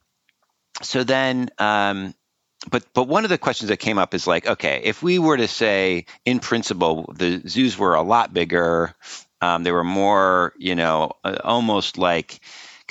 [0.81, 2.13] so then, um,
[2.69, 5.37] but but one of the questions that came up is like, okay, if we were
[5.37, 8.93] to say, in principle, the zoos were a lot bigger,
[9.41, 12.39] um, they were more, you know, uh, almost like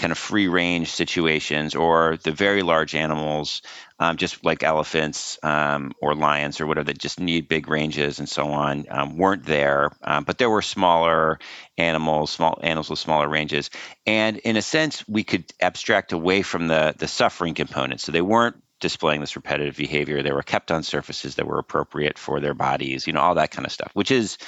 [0.00, 3.62] kind of free range situations, or the very large animals,
[3.98, 8.28] um, just like elephants um, or lions or whatever, that just need big ranges and
[8.28, 9.92] so on, um, weren't there.
[10.02, 11.38] Um, but there were smaller
[11.78, 13.70] animals, small animals with smaller ranges,
[14.06, 18.00] and in a sense, we could abstract away from the the suffering component.
[18.00, 20.22] So they weren't displaying this repetitive behavior.
[20.22, 23.50] They were kept on surfaces that were appropriate for their bodies, you know, all that
[23.50, 24.38] kind of stuff, which is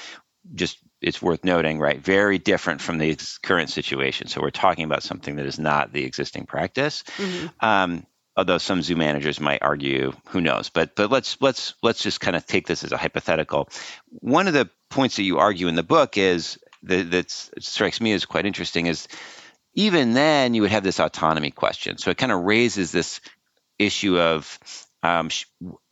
[0.54, 2.00] just it's worth noting, right?
[2.00, 4.28] Very different from the current situation.
[4.28, 7.04] So we're talking about something that is not the existing practice.
[7.60, 10.70] Um, although some zoo managers might argue, who knows?
[10.70, 13.68] But but let's let's let's just kind of take this as a hypothetical.
[14.08, 18.12] One of the points that you argue in the book is that that strikes me
[18.12, 19.08] as quite interesting is
[19.74, 21.98] even then you would have this autonomy question.
[21.98, 23.20] So it kind of raises this
[23.78, 24.58] issue of
[25.02, 25.30] um,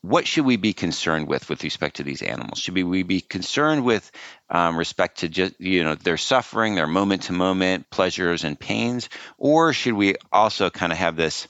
[0.02, 2.58] what should we be concerned with with respect to these animals?
[2.58, 4.10] Should we, be concerned with
[4.48, 9.08] um, respect to just you know their suffering, their moment to moment pleasures and pains,
[9.38, 11.48] or should we also kind of have this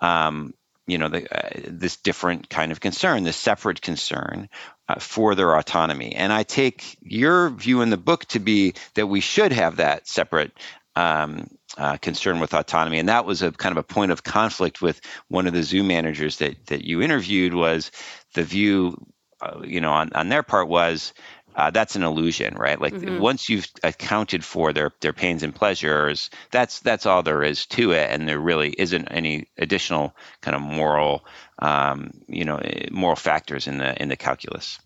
[0.00, 0.54] um,
[0.86, 4.48] you know the, uh, this different kind of concern, this separate concern
[4.88, 6.14] uh, for their autonomy?
[6.14, 10.08] And I take your view in the book to be that we should have that
[10.08, 10.52] separate
[10.96, 14.82] um, uh, concern with autonomy, and that was a kind of a point of conflict
[14.82, 17.54] with one of the zoo managers that that you interviewed.
[17.54, 17.90] Was
[18.34, 18.96] the view,
[19.40, 21.12] uh, you know, on on their part was.
[21.56, 22.80] Uh, that's an illusion, right?
[22.80, 27.66] Like once you've accounted for their their pains and pleasures, that's that's all there is
[27.66, 31.24] to it, and there really isn't any additional kind of moral,
[31.58, 34.78] um, you know, eh, moral factors in the in the calculus.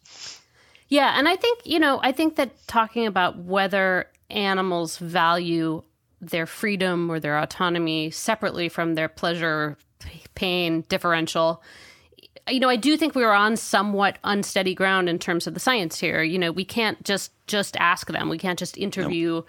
[0.89, 5.83] Yeah, and I think, you know, I think that talking about whether animals value
[6.31, 9.77] their freedom or their autonomy separately from their pleasure
[10.35, 11.63] pain differential
[12.49, 15.61] you know, I do think we are on somewhat unsteady ground in terms of the
[15.61, 16.23] science here.
[16.23, 18.29] You know, we can't just just ask them.
[18.29, 19.43] We can't just interview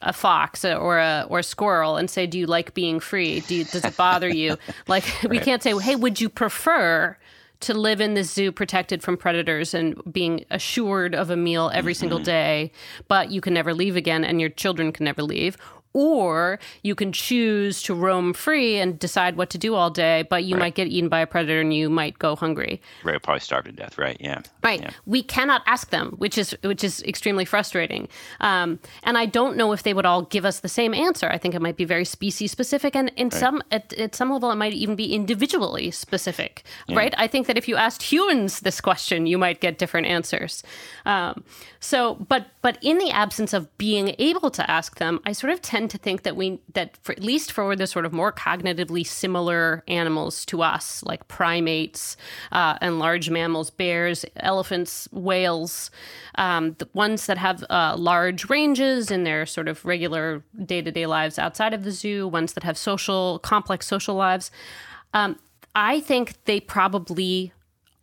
[0.00, 3.40] a fox or a or a squirrel and say, "Do you like being free?
[3.40, 4.56] Do you, does it bother you?"
[4.88, 7.16] Like, we can't say, "Hey, would you prefer?"
[7.66, 11.94] To live in this zoo protected from predators and being assured of a meal every
[11.94, 12.72] single day,
[13.06, 15.56] but you can never leave again and your children can never leave.
[15.94, 20.44] Or you can choose to roam free and decide what to do all day, but
[20.44, 22.80] you might get eaten by a predator and you might go hungry.
[23.04, 23.98] Right, probably starved to death.
[23.98, 24.16] Right?
[24.20, 24.40] Yeah.
[24.62, 24.80] Right.
[24.80, 24.90] Yeah.
[25.06, 28.08] We cannot ask them, which is which is extremely frustrating.
[28.40, 31.28] Um, and I don't know if they would all give us the same answer.
[31.28, 34.50] I think it might be very species specific, and in some at, at some level,
[34.50, 36.64] it might even be individually specific.
[36.88, 37.14] Right.
[37.18, 40.62] I think that if you asked humans this question, you might get different answers.
[41.04, 41.44] Um,
[41.84, 45.60] so, but but in the absence of being able to ask them, I sort of
[45.60, 49.04] tend to think that we that for, at least for the sort of more cognitively
[49.04, 52.16] similar animals to us, like primates
[52.52, 55.90] uh, and large mammals, bears, elephants, whales,
[56.36, 60.92] um, the ones that have uh, large ranges in their sort of regular day to
[60.92, 64.52] day lives outside of the zoo, ones that have social, complex social lives.
[65.14, 65.36] Um,
[65.74, 67.52] I think they probably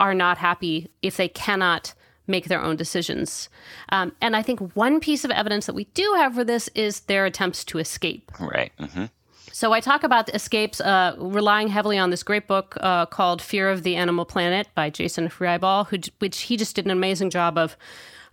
[0.01, 1.93] are not happy if they cannot
[2.29, 3.49] make their own decisions.
[3.89, 7.01] Um, and I think one piece of evidence that we do have for this is
[7.01, 8.31] their attempts to escape.
[8.39, 8.71] Right.
[8.79, 9.05] hmm
[9.51, 13.41] So I talk about the escapes, uh, relying heavily on this great book uh, called
[13.41, 17.29] "Fear of the Animal Planet" by Jason Hribal, who which he just did an amazing
[17.31, 17.75] job of.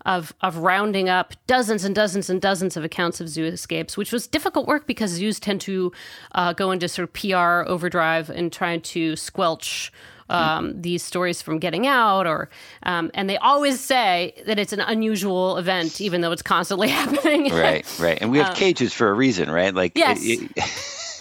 [0.05, 4.13] Of, of rounding up dozens and dozens and dozens of accounts of zoo escapes, which
[4.13, 5.91] was difficult work because zoos tend to
[6.31, 9.91] uh, go into sort of PR overdrive and trying to squelch
[10.29, 12.49] um, these stories from getting out, or
[12.83, 17.53] um, and they always say that it's an unusual event, even though it's constantly happening.
[17.53, 18.19] right, right.
[18.21, 19.75] And we have um, cages for a reason, right?
[19.75, 20.21] Like, yes.
[20.23, 20.51] It,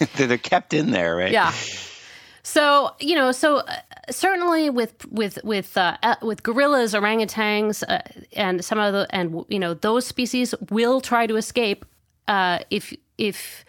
[0.00, 1.32] it, they're kept in there, right?
[1.32, 1.52] Yeah.
[2.42, 3.76] So you know, so uh,
[4.10, 7.98] certainly with with with uh, uh, with gorillas, orangutans, uh,
[8.34, 11.84] and some of the and you know those species will try to escape
[12.28, 13.64] uh, if if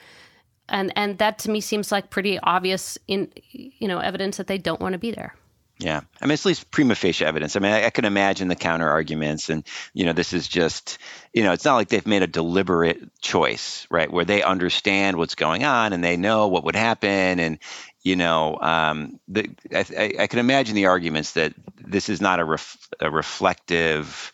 [0.69, 4.57] and and that to me seems like pretty obvious in you know evidence that they
[4.57, 5.35] don't want to be there.
[5.79, 7.55] Yeah, I mean, it's at least prima facie evidence.
[7.55, 10.97] I mean, I, I, can imagine the counter arguments, and you know, this is just,
[11.33, 14.11] you know, it's not like they've made a deliberate choice, right?
[14.11, 17.59] Where they understand what's going on and they know what would happen, and
[18.01, 22.45] you know, um, the, I, I, can imagine the arguments that this is not a,
[22.45, 24.31] ref, a reflective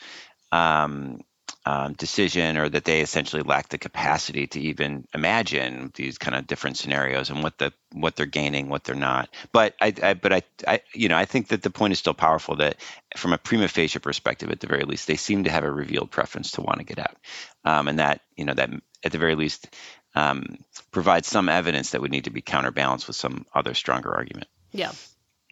[0.52, 1.22] um,
[1.66, 6.46] um, decision, or that they essentially lack the capacity to even imagine these kind of
[6.48, 9.30] different scenarios and what the what they're gaining, what they're not.
[9.52, 12.14] But I, I but I, I, you know, I think that the point is still
[12.14, 12.58] powerful.
[12.58, 12.78] That
[13.16, 16.12] from a prima facie perspective, at the very least, they seem to have a revealed
[16.12, 17.16] preference to want to get out,
[17.64, 18.70] um, and that you know that
[19.04, 19.74] at the very least
[20.16, 20.58] um,
[20.92, 24.48] provide some evidence that would need to be counterbalanced with some other stronger argument.
[24.72, 24.92] Yeah.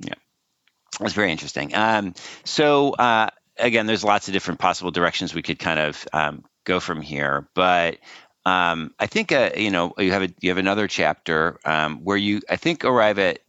[0.04, 0.16] Yeah.
[1.00, 1.74] That's very interesting.
[1.74, 3.30] Um, so, uh,
[3.62, 7.48] again, there's lots of different possible directions we could kind of um, go from here,
[7.54, 7.98] but
[8.46, 12.18] um, I think uh, you know you have a, you have another chapter um, where
[12.18, 13.40] you I think arrive at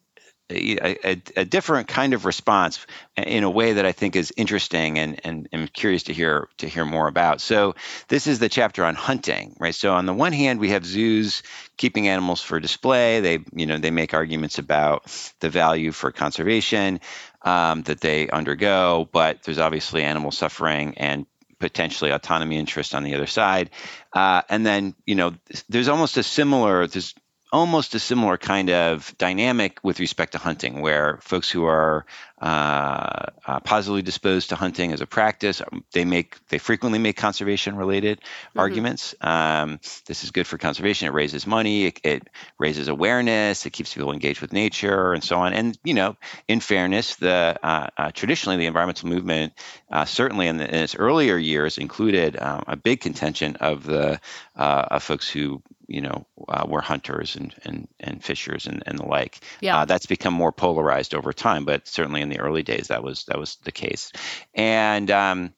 [0.52, 2.86] a, a, a, different kind of response
[3.16, 6.68] in a way that I think is interesting and, and I'm curious to hear to
[6.68, 7.40] hear more about.
[7.40, 7.74] So
[8.08, 9.74] this is the chapter on hunting, right?
[9.74, 11.42] So on the one hand, we have zoos
[11.76, 13.20] keeping animals for display.
[13.20, 15.04] They you know they make arguments about
[15.40, 17.00] the value for conservation
[17.42, 21.26] um, that they undergo, but there's obviously animal suffering and
[21.62, 23.70] potentially autonomy interest on the other side.
[24.12, 25.32] Uh, and then, you know,
[25.68, 27.14] there's almost a similar, there's
[27.52, 32.06] almost a similar kind of dynamic with respect to hunting, where folks who are
[32.40, 37.16] uh, uh, positively disposed to hunting as a practice, um, they make they frequently make
[37.16, 38.58] conservation related mm-hmm.
[38.58, 39.14] arguments.
[39.20, 41.06] Um, this is good for conservation.
[41.06, 41.84] It raises money.
[41.84, 43.66] It, it, raises awareness.
[43.66, 45.52] It keeps people engaged with nature and so on.
[45.52, 46.16] And you know,
[46.48, 49.52] in fairness, the uh, uh traditionally the environmental movement,
[49.90, 54.20] uh, certainly in, the, in, its earlier years, included um, a big contention of the
[54.56, 55.62] uh, of folks who
[55.92, 59.40] you know, uh, were hunters and, and, and fishers and, and the like.
[59.60, 59.78] Yeah.
[59.78, 63.24] Uh, that's become more polarized over time, but certainly in the early days that was
[63.26, 64.10] that was the case.
[64.54, 65.52] And um,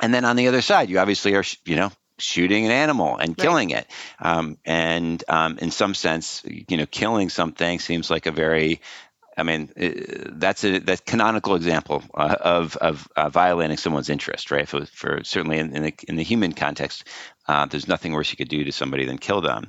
[0.00, 3.36] and then on the other side, you obviously are, you know, shooting an animal and
[3.36, 3.84] killing right.
[3.84, 3.90] it.
[4.18, 8.80] Um, and um, in some sense, you know, killing something seems like a very
[9.40, 9.70] I mean,
[10.32, 14.68] that's a that canonical example uh, of of uh, violating someone's interest, right?
[14.68, 17.04] For, for certainly in, in, the in the human context,
[17.50, 19.68] uh, there's nothing worse you could do to somebody than kill them.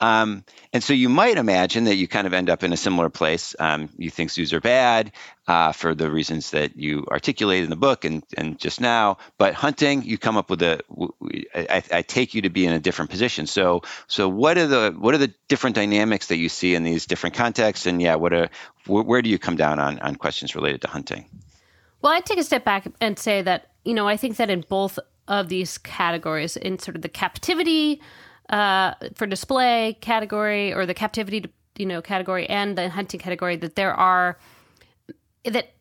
[0.00, 3.08] Um, and so you might imagine that you kind of end up in a similar
[3.08, 3.54] place.
[3.60, 5.12] Um, you think zoos are bad
[5.46, 9.18] uh, for the reasons that you articulate in the book and, and just now.
[9.38, 10.80] But hunting, you come up with a.
[11.54, 13.46] I, I take you to be in a different position.
[13.46, 17.06] So so what are the what are the different dynamics that you see in these
[17.06, 17.86] different contexts?
[17.86, 18.48] And yeah, what are
[18.86, 21.26] where, where do you come down on on questions related to hunting?
[22.02, 24.64] Well, I take a step back and say that you know I think that in
[24.68, 24.98] both
[25.30, 28.02] of these categories in sort of the captivity
[28.50, 31.46] uh, for display category or the captivity
[31.78, 34.38] you know category and the hunting category that there are
[35.44, 35.72] that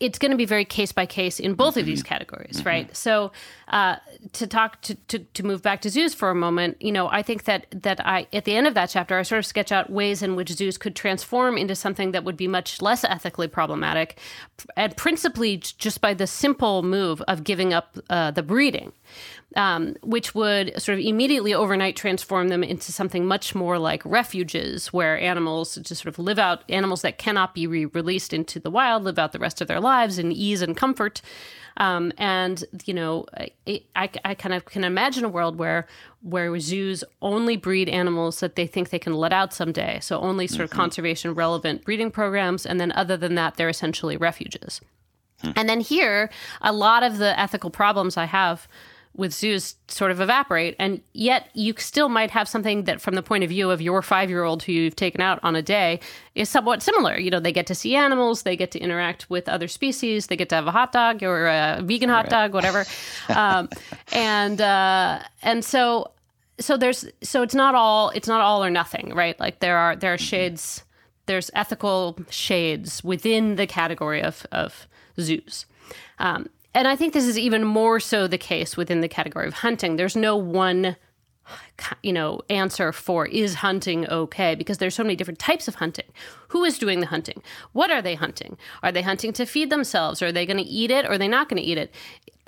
[0.00, 2.08] it's going to be very case by case in both of these mm-hmm.
[2.08, 2.68] categories, mm-hmm.
[2.68, 2.96] right?
[2.96, 3.32] So,
[3.68, 3.96] uh,
[4.32, 7.22] to talk to, to to move back to zoos for a moment, you know, I
[7.22, 9.90] think that that I at the end of that chapter, I sort of sketch out
[9.90, 14.18] ways in which zoos could transform into something that would be much less ethically problematic,
[14.76, 18.92] and principally just by the simple move of giving up uh, the breeding
[19.56, 24.92] um, which would sort of immediately overnight transform them into something much more like refuges
[24.92, 28.70] where animals just sort of live out, animals that cannot be re released into the
[28.70, 31.20] wild live out the rest of their lives in ease and comfort.
[31.76, 35.86] Um, and you know, I, I, I, kind of can imagine a world where
[36.20, 39.98] where zoos only breed animals that they think they can let out someday.
[40.00, 40.80] So only sort of mm-hmm.
[40.80, 44.80] conservation relevant breeding programs, and then other than that, they're essentially refuges.
[45.42, 45.52] Hmm.
[45.56, 48.68] And then here, a lot of the ethical problems I have
[49.20, 50.74] with zoos sort of evaporate.
[50.78, 54.00] And yet you still might have something that, from the point of view of your
[54.00, 56.00] five year old who you've taken out on a day,
[56.34, 57.18] is somewhat similar.
[57.18, 60.36] You know, they get to see animals, they get to interact with other species, they
[60.36, 62.30] get to have a hot dog or a vegan hot right.
[62.30, 62.86] dog, whatever.
[63.28, 63.68] um,
[64.12, 66.10] and, uh, and so,
[66.58, 69.38] so there's, so it's not all, it's not all or nothing, right?
[69.38, 70.24] Like there are, there are mm-hmm.
[70.24, 70.82] shades,
[71.26, 74.88] there's ethical shades within the category of, of
[75.20, 75.66] zoos.
[76.18, 79.54] Um, and I think this is even more so the case within the category of
[79.54, 79.96] hunting.
[79.96, 80.96] There's no one
[82.02, 84.54] you know answer for is hunting okay?
[84.54, 86.06] Because there's so many different types of hunting.
[86.48, 87.42] Who is doing the hunting?
[87.72, 88.56] What are they hunting?
[88.82, 90.22] Are they hunting to feed themselves?
[90.22, 91.94] Are they going to eat it or are they not going to eat it?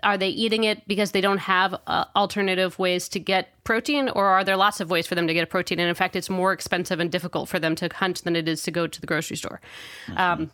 [0.02, 4.08] Are they eating it because they don't have uh, alternative ways to get protein?
[4.08, 5.78] Or are there lots of ways for them to get a protein?
[5.78, 8.62] And in fact it's more expensive and difficult for them to hunt than it is
[8.64, 9.60] to go to the grocery store.
[10.06, 10.18] Mm-hmm.
[10.18, 10.50] um,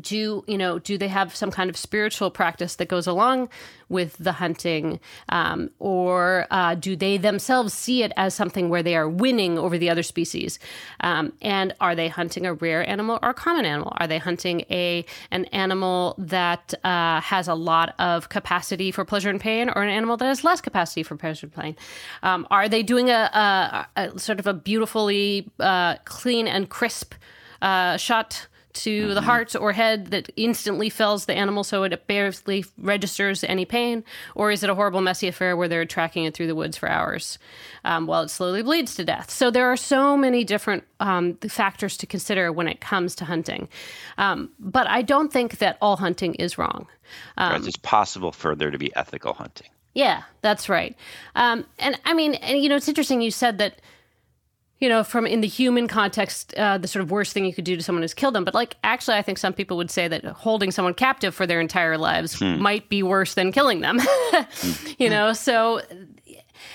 [0.00, 3.48] do you know do they have some kind of spiritual practice that goes along
[3.88, 5.00] with the hunting?
[5.28, 9.78] Um, or uh, do they themselves see it as something where they are winning over
[9.78, 10.58] the other species?
[11.00, 13.92] Um, and are they hunting a rare animal or a common animal?
[13.98, 19.30] Are they hunting a an animal that uh, has a lot of capacity for pleasure
[19.30, 21.76] and pain or an animal that has less capacity for pleasure and pain?
[22.22, 27.14] Um, are they doing a, a, a, sort of a beautifully uh, clean and crisp
[27.62, 28.46] uh, shot
[28.82, 29.14] to mm-hmm.
[29.14, 34.04] the heart or head that instantly fells the animal so it barely registers any pain?
[34.34, 36.88] Or is it a horrible, messy affair where they're tracking it through the woods for
[36.88, 37.38] hours
[37.84, 39.30] um, while it slowly bleeds to death?
[39.30, 43.68] So there are so many different um, factors to consider when it comes to hunting.
[44.18, 46.86] Um, but I don't think that all hunting is wrong.
[47.38, 49.68] Right, it's possible for there to be ethical hunting.
[49.94, 50.94] Yeah, that's right.
[51.34, 53.80] Um, and I mean, and, you know, it's interesting you said that
[54.78, 57.64] you know, from in the human context, uh, the sort of worst thing you could
[57.64, 58.44] do to someone is kill them.
[58.44, 61.60] But like, actually, I think some people would say that holding someone captive for their
[61.60, 62.60] entire lives hmm.
[62.60, 64.00] might be worse than killing them.
[64.98, 65.80] you know, so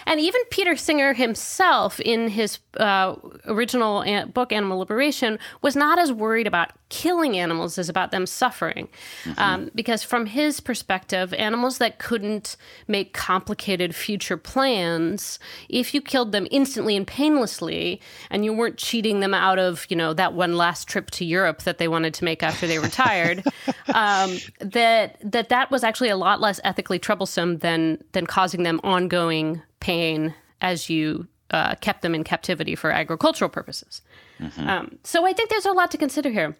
[0.06, 6.12] and even Peter Singer himself, in his uh, original book, Animal Liberation, was not as
[6.12, 8.88] worried about killing animals as about them suffering.
[9.24, 9.39] Mm-hmm.
[9.39, 15.39] Um, because from his perspective, animals that couldn't make complicated future plans,
[15.70, 19.95] if you killed them instantly and painlessly, and you weren't cheating them out of, you
[19.95, 23.43] know, that one last trip to Europe that they wanted to make after they retired,
[23.93, 28.80] um, that that that was actually a lot less ethically troublesome than than causing them
[28.84, 34.01] ongoing pain as you uh, kept them in captivity for agricultural purposes.
[34.39, 34.69] Mm-hmm.
[34.69, 36.55] Um, so I think there's a lot to consider here.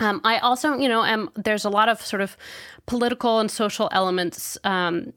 [0.00, 2.36] Um, I also, you know, am there's a lot of sort of
[2.86, 5.12] political and social elements um,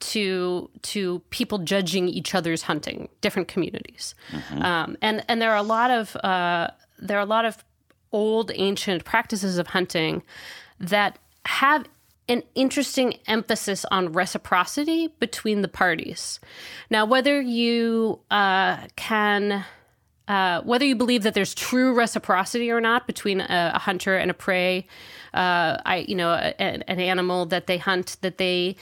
[0.00, 4.62] to to people judging each other's hunting, different communities, mm-hmm.
[4.62, 7.62] um, and and there are a lot of uh, there are a lot of
[8.10, 10.22] old ancient practices of hunting
[10.80, 11.84] that have
[12.28, 16.40] an interesting emphasis on reciprocity between the parties.
[16.88, 19.64] Now, whether you uh, can,
[20.28, 24.30] uh, whether you believe that there's true reciprocity or not between a, a hunter and
[24.30, 24.86] a prey,
[25.34, 28.76] uh, I, you know, a, an animal that they hunt that they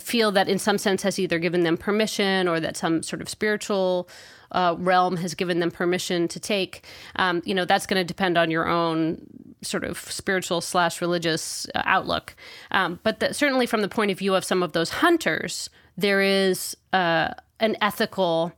[0.00, 3.28] feel that in some sense has either given them permission or that some sort of
[3.28, 4.08] spiritual
[4.52, 6.84] uh, realm has given them permission to take.
[7.16, 9.20] Um, you know, that's going to depend on your own
[9.62, 12.36] sort of spiritual slash religious uh, outlook.
[12.70, 16.20] Um, but the, certainly from the point of view of some of those hunters, there
[16.20, 17.30] is uh,
[17.60, 18.52] an ethical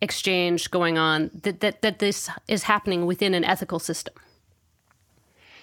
[0.00, 4.14] exchange going on that, that, that this is happening within an ethical system.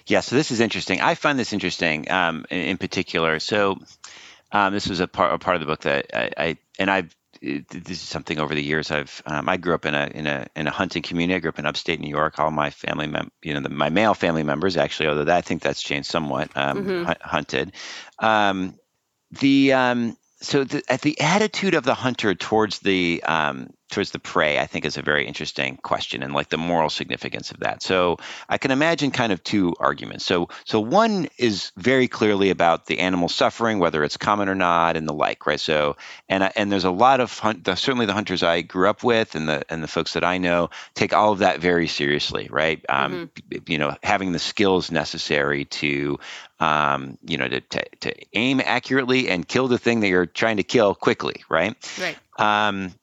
[0.06, 1.00] Yeah, so this is interesting.
[1.00, 3.40] I find this interesting um, in, in, particular.
[3.40, 3.80] So
[4.52, 7.16] um, this was a part, a part of the book that I, I and I've
[7.44, 10.48] this is something over the years I've um, I grew up in a in a
[10.56, 11.36] in a hunting community.
[11.36, 12.40] I grew up in upstate New York.
[12.40, 15.42] All my family mem- you know the, my male family members actually, although that, I
[15.42, 17.12] think that's changed somewhat, um, mm-hmm.
[17.22, 17.74] hunted.
[18.20, 18.76] Um,
[19.32, 24.60] the um, so the, the attitude of the hunter towards the um, towards the prey,
[24.60, 27.82] I think, is a very interesting question, and like the moral significance of that.
[27.84, 28.18] So
[28.50, 30.26] I can imagine kind of two arguments.
[30.26, 34.98] So so one is very clearly about the animal suffering, whether it's common or not,
[34.98, 35.60] and the like, right?
[35.60, 35.96] So
[36.28, 39.36] and and there's a lot of hunt, the, certainly the hunters I grew up with,
[39.36, 42.84] and the and the folks that I know take all of that very seriously, right?
[42.90, 43.72] Um, mm-hmm.
[43.72, 46.20] You know, having the skills necessary to
[46.60, 50.58] um, you know, to, to, to, aim accurately and kill the thing that you're trying
[50.58, 51.76] to kill quickly, right?
[52.00, 52.18] Right.
[52.38, 52.94] Um,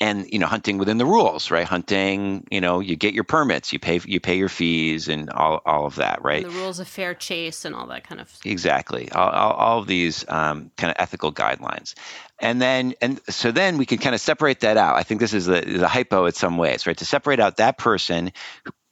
[0.00, 1.66] and you know, hunting within the rules, right?
[1.66, 5.60] Hunting, you know, you get your permits, you pay you pay your fees, and all,
[5.66, 6.44] all of that, right?
[6.44, 8.28] And the rules of fair chase and all that kind of.
[8.28, 8.46] stuff.
[8.46, 11.94] Exactly, all, all, all of these um, kind of ethical guidelines,
[12.38, 14.96] and then and so then we can kind of separate that out.
[14.96, 16.96] I think this is the the hypo in some ways, right?
[16.96, 18.32] To separate out that person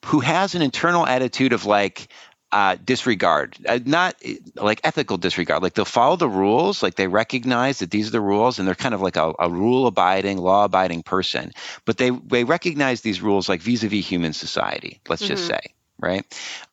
[0.07, 2.09] who has an internal attitude of like
[2.57, 4.17] uh, disregard, uh, not
[4.55, 5.63] like ethical disregard.
[5.63, 8.75] Like they'll follow the rules, like they recognize that these are the rules, and they're
[8.75, 11.53] kind of like a, a rule-abiding, law-abiding person.
[11.85, 15.03] But they they recognize these rules like vis-a-vis human society.
[15.07, 15.35] Let's mm-hmm.
[15.35, 15.61] just say,
[16.01, 16.25] right?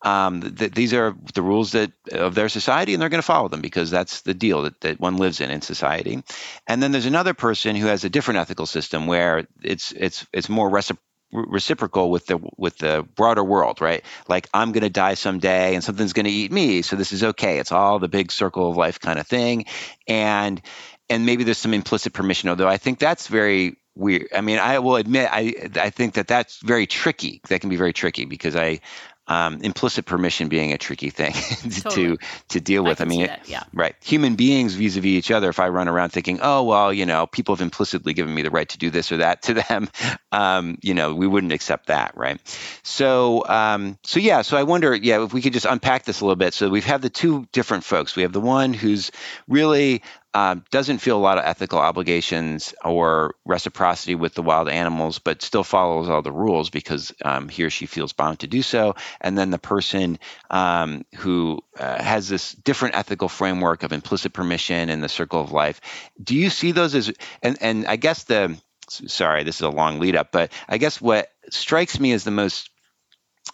[0.03, 3.49] Um, th- these are the rules that of their society, and they're going to follow
[3.49, 6.23] them because that's the deal that, that one lives in in society.
[6.65, 10.47] And then there's another person who has a different ethical system where it's it's it's
[10.47, 11.03] more reciprocal
[11.33, 14.03] reciprocal with the with the broader world, right?
[14.27, 17.23] Like I'm going to die someday and something's going to eat me, so this is
[17.23, 17.59] okay.
[17.59, 19.65] It's all the big circle of life kind of thing,
[20.07, 20.61] and
[21.09, 22.49] and maybe there's some implicit permission.
[22.49, 24.27] Although I think that's very weird.
[24.35, 27.41] I mean, I will admit, I I think that that's very tricky.
[27.49, 28.81] That can be very tricky because I
[29.27, 31.33] um, implicit permission being a tricky thing
[31.81, 32.17] totally.
[32.17, 32.17] to
[32.49, 33.01] to deal with.
[33.01, 33.63] I, I mean, yeah.
[33.73, 33.95] right?
[34.03, 35.49] Human beings vis-a-vis each other.
[35.49, 38.51] If I run around thinking, oh well, you know, people have implicitly given me the
[38.51, 39.89] right to do this or that to them,
[40.31, 42.39] um, you know, we wouldn't accept that, right?
[42.83, 44.41] So, um, so yeah.
[44.41, 46.53] So I wonder, yeah, if we could just unpack this a little bit.
[46.53, 48.15] So we've had the two different folks.
[48.15, 49.11] We have the one who's
[49.47, 50.03] really
[50.33, 55.41] um, doesn't feel a lot of ethical obligations or reciprocity with the wild animals, but
[55.41, 58.95] still follows all the rules because um, he or she feels bound to do so.
[59.21, 60.17] And then the person
[60.49, 65.51] um, who uh, has this different ethical framework of implicit permission and the circle of
[65.51, 65.81] life.
[66.21, 67.11] Do you see those as,
[67.41, 68.57] and, and I guess the,
[68.89, 72.31] sorry, this is a long lead up, but I guess what strikes me as the
[72.31, 72.69] most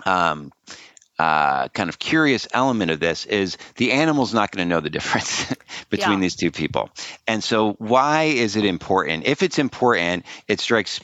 [0.05, 0.51] um,
[1.19, 4.89] uh, kind of curious element of this is the animal's not going to know the
[4.89, 5.53] difference
[5.89, 6.21] between yeah.
[6.21, 6.89] these two people.
[7.27, 9.25] And so, why is it important?
[9.27, 11.01] If it's important, it strikes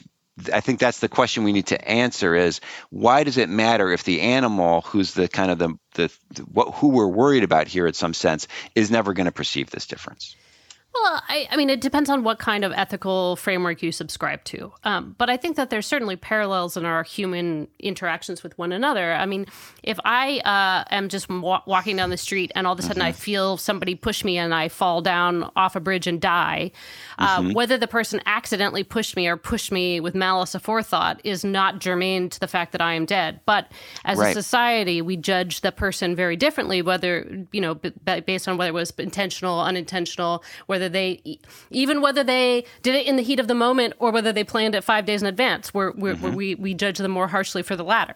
[0.52, 2.60] I think that's the question we need to answer is
[2.90, 6.74] why does it matter if the animal who's the kind of the the, the what
[6.74, 10.36] who we're worried about here in some sense is never going to perceive this difference?
[11.02, 14.72] Well, I, I, mean, it depends on what kind of ethical framework you subscribe to.
[14.84, 19.12] Um, but I think that there's certainly parallels in our human interactions with one another.
[19.12, 19.46] I mean,
[19.82, 23.00] if I uh, am just wa- walking down the street and all of a sudden
[23.00, 23.08] mm-hmm.
[23.08, 26.72] I feel somebody push me and I fall down off a bridge and die,
[27.18, 27.52] uh, mm-hmm.
[27.52, 32.30] whether the person accidentally pushed me or pushed me with malice aforethought is not germane
[32.30, 33.40] to the fact that I am dead.
[33.44, 33.70] But
[34.04, 34.30] as right.
[34.30, 37.92] a society, we judge the person very differently, whether, you know, b-
[38.26, 41.38] based on whether it was intentional, unintentional, whether whether they
[41.70, 44.74] even whether they did it in the heat of the moment or whether they planned
[44.74, 45.74] it five days in advance.
[45.74, 46.34] Where, mm-hmm.
[46.34, 48.14] we we judge them more harshly for the latter.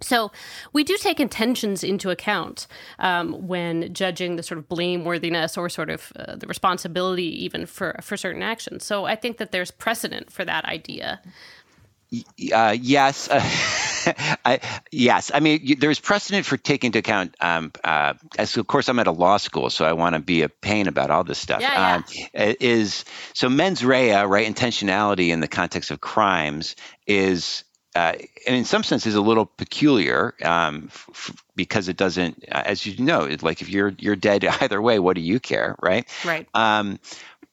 [0.00, 0.30] So
[0.72, 2.68] we do take intentions into account
[3.00, 7.98] um, when judging the sort of blameworthiness or sort of uh, the responsibility even for
[8.00, 8.84] for certain actions.
[8.84, 11.20] So I think that there's precedent for that idea.
[12.52, 13.28] Uh, yes,
[14.44, 15.30] I, yes.
[15.34, 17.34] I mean, there's precedent for taking into account.
[17.40, 20.42] Um, uh, as of course, I'm at a law school, so I want to be
[20.42, 21.60] a pain about all this stuff.
[21.60, 22.28] Yeah, yeah.
[22.42, 23.04] Um, is
[23.34, 24.46] so mens rea, right?
[24.46, 28.14] Intentionality in the context of crimes is uh,
[28.46, 32.86] in some sense is a little peculiar um, f- f- because it doesn't, uh, as
[32.86, 36.06] you know, it, like if you're you're dead either way, what do you care, right?
[36.24, 36.46] Right.
[36.54, 37.00] Um,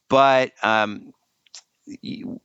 [0.08, 1.14] but um,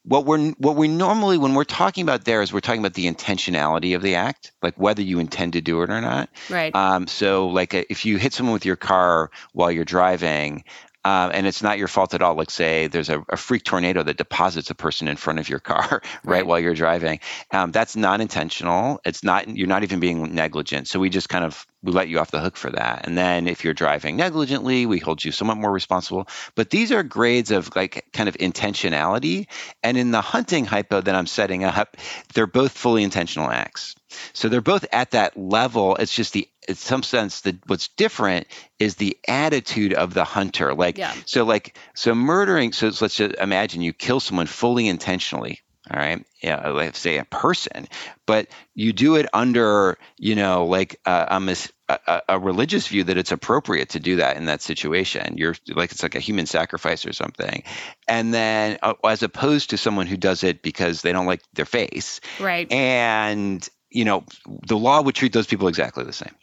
[0.03, 3.07] what we're what we normally when we're talking about there is we're talking about the
[3.07, 6.28] intentionality of the act, like whether you intend to do it or not.
[6.51, 6.74] Right.
[6.74, 10.64] Um, so, like uh, if you hit someone with your car while you're driving,
[11.05, 12.34] uh, and it's not your fault at all.
[12.34, 15.59] Like say there's a, a, freak tornado that deposits a person in front of your
[15.59, 16.47] car right, right.
[16.47, 17.20] while you're driving.
[17.51, 19.01] Um, that's not intentional.
[19.07, 20.88] It's not you're not even being negligent.
[20.88, 23.07] So we just kind of we let you off the hook for that.
[23.07, 26.28] And then if you're driving negligently, we hold you somewhat more responsible.
[26.55, 29.47] But these are grades of like kind of intentionality.
[29.83, 31.97] And in the hunting hypo that I'm setting up,
[32.35, 33.95] they're both fully intentional acts.
[34.33, 35.97] So they're both at that level.
[35.97, 38.47] It's just the in some sense that what's different
[38.78, 40.74] is the attitude of the hunter.
[40.74, 41.14] Like yeah.
[41.24, 45.62] so like so murdering so let's just imagine you kill someone fully intentionally
[45.93, 46.24] all right.
[46.43, 47.88] Yeah let's say a person
[48.26, 51.01] but you do it under you know like
[51.91, 55.36] a, a, a, religious view that it's appropriate to do that in that situation.
[55.36, 57.64] You're like it's like a human sacrifice or something.
[58.07, 61.64] And then uh, as opposed to someone who does it because they don't like their
[61.64, 62.20] face.
[62.38, 62.70] Right.
[62.70, 64.24] And you know
[64.66, 66.34] the law would treat those people exactly the same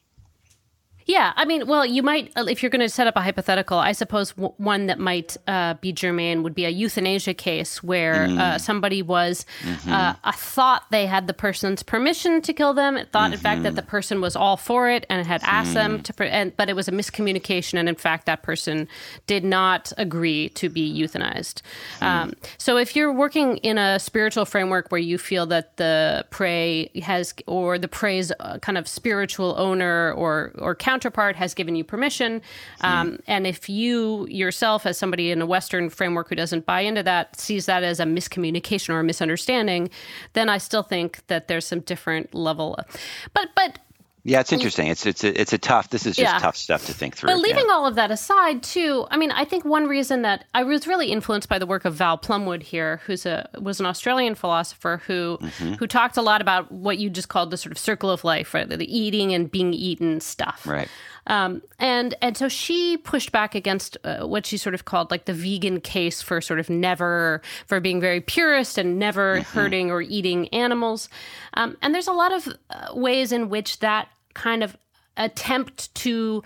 [1.07, 3.77] yeah, I mean, well, you might, uh, if you're going to set up a hypothetical,
[3.79, 8.27] I suppose w- one that might uh, be germane would be a euthanasia case where
[8.27, 8.37] mm.
[8.37, 9.89] uh, somebody was, mm-hmm.
[9.89, 13.33] uh, thought they had the person's permission to kill them, thought, mm-hmm.
[13.33, 13.89] in fact, that the mm-hmm.
[13.89, 15.75] person was all for it and had asked mm.
[15.75, 17.79] them to, pre- and, but it was a miscommunication.
[17.79, 18.89] And in fact, that person
[19.27, 21.61] did not agree to be euthanized.
[22.01, 22.05] Mm.
[22.05, 26.91] Um, so if you're working in a spiritual framework where you feel that the prey
[27.01, 31.75] has, or the prey's uh, kind of spiritual owner or, or counter counterpart has given
[31.75, 32.41] you permission.
[32.81, 33.21] Um, mm.
[33.27, 37.39] And if you yourself, as somebody in a Western framework who doesn't buy into that,
[37.39, 39.91] sees that as a miscommunication or a misunderstanding,
[40.33, 42.73] then I still think that there's some different level.
[42.75, 42.85] Of,
[43.33, 43.79] But but
[44.27, 44.87] yeah, it's interesting.
[44.87, 45.89] It's it's a, it's a tough.
[45.89, 46.37] This is just yeah.
[46.39, 47.27] tough stuff to think through.
[47.27, 47.73] But leaving yeah.
[47.73, 51.13] all of that aside, too, I mean, I think one reason that I was really
[51.13, 55.37] influenced by the work of Val Plumwood here, who's a was an Australian philosopher who
[55.41, 55.75] mm-hmm.
[55.75, 58.53] who talked a lot about what you just called the sort of circle of life,
[58.53, 58.67] right?
[58.67, 60.67] The, the eating and being eaten stuff.
[60.67, 60.89] Right.
[61.27, 65.23] Um, and and so she pushed back against uh, what she sort of called like
[65.23, 69.57] the vegan case for sort of never for being very purist and never mm-hmm.
[69.57, 71.07] hurting or eating animals.
[71.53, 74.77] Um, and there's a lot of uh, ways in which that kind of
[75.17, 76.43] attempt to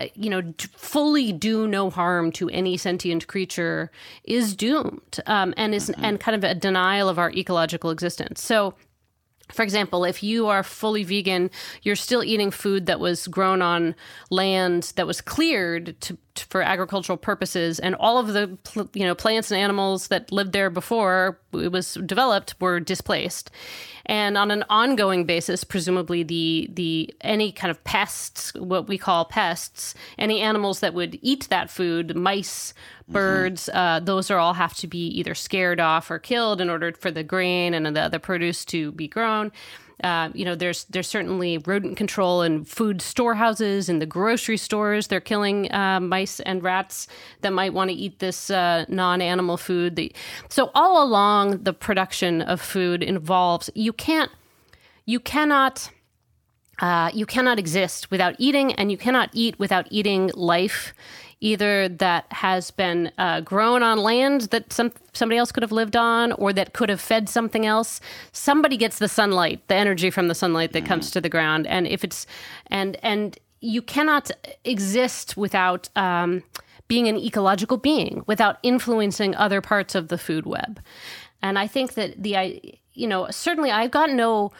[0.00, 0.42] uh, you know,
[0.76, 3.90] fully do no harm to any sentient creature
[4.24, 6.04] is doomed um, and is mm-hmm.
[6.04, 8.40] and kind of a denial of our ecological existence.
[8.40, 8.74] So
[9.52, 11.50] for example, if you are fully vegan,
[11.82, 13.94] you're still eating food that was grown on
[14.30, 18.56] land that was cleared to, to, for agricultural purposes, and all of the
[18.94, 23.50] you know plants and animals that lived there before it was developed were displaced.
[24.06, 29.24] And on an ongoing basis, presumably the the any kind of pests, what we call
[29.24, 33.12] pests, any animals that would eat that food, mice, mm-hmm.
[33.12, 33.78] birds, mm-hmm.
[33.78, 37.10] uh, those are all have to be either scared off or killed in order for
[37.10, 39.52] the grain and the other produce to be grown.
[40.02, 45.08] Uh, you know, there's there's certainly rodent control in food storehouses and the grocery stores.
[45.08, 47.06] They're killing uh, mice and rats
[47.42, 49.96] that might want to eat this uh, non-animal food.
[49.96, 50.12] The,
[50.48, 54.30] so all along the production of food involves you can't
[55.06, 55.90] you cannot.
[56.80, 60.94] Uh, you cannot exist without eating, and you cannot eat without eating life
[61.40, 65.96] either that has been uh, grown on land that some somebody else could have lived
[65.96, 68.00] on or that could have fed something else.
[68.32, 70.88] Somebody gets the sunlight the energy from the sunlight that mm-hmm.
[70.88, 71.66] comes to the ground.
[71.66, 72.26] And if it's
[72.66, 74.30] and and you cannot
[74.64, 76.42] exist without um,
[76.88, 80.80] being an ecological being without influencing other parts of the food web.
[81.42, 82.60] And i think that the i
[82.92, 84.52] you know certainly i've got no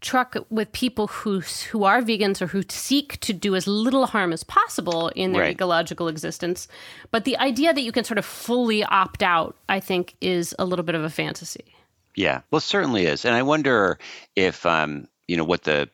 [0.00, 1.40] truck with people who
[1.70, 5.42] who are vegans or who seek to do as little harm as possible in their
[5.42, 5.54] right.
[5.54, 6.68] ecological existence.
[7.10, 10.64] But the idea that you can sort of fully opt out, I think, is a
[10.64, 11.74] little bit of a fantasy.
[12.14, 13.98] Yeah, well, certainly is, and I wonder
[14.34, 15.88] if um, you know what the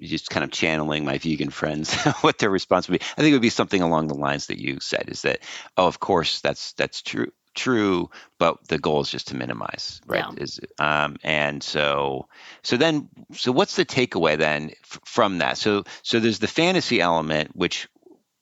[0.00, 3.06] just kind of channeling my vegan friends what their response would be.
[3.16, 5.40] I think it would be something along the lines that you said: is that
[5.76, 10.24] oh, of course that's that's true true, but the goal is just to minimize, right?
[10.36, 10.42] Yeah.
[10.42, 12.28] Is um, and so
[12.62, 15.58] so then so what's the takeaway then f- from that?
[15.58, 17.88] So so there's the fantasy element, which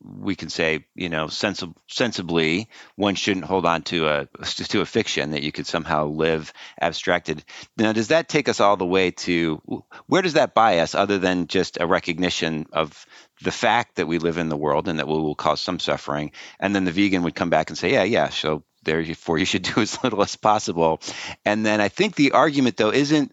[0.04, 4.86] we can say, you know, sensib- sensibly, one shouldn't hold on to a to a
[4.86, 7.44] fiction that you could somehow live abstracted.
[7.76, 11.18] Now, does that take us all the way to where does that buy us, other
[11.18, 13.06] than just a recognition of
[13.42, 16.32] the fact that we live in the world and that we will cause some suffering,
[16.58, 19.62] and then the vegan would come back and say, yeah, yeah, so therefore you should
[19.62, 21.00] do as little as possible.
[21.44, 23.32] And then I think the argument though isn't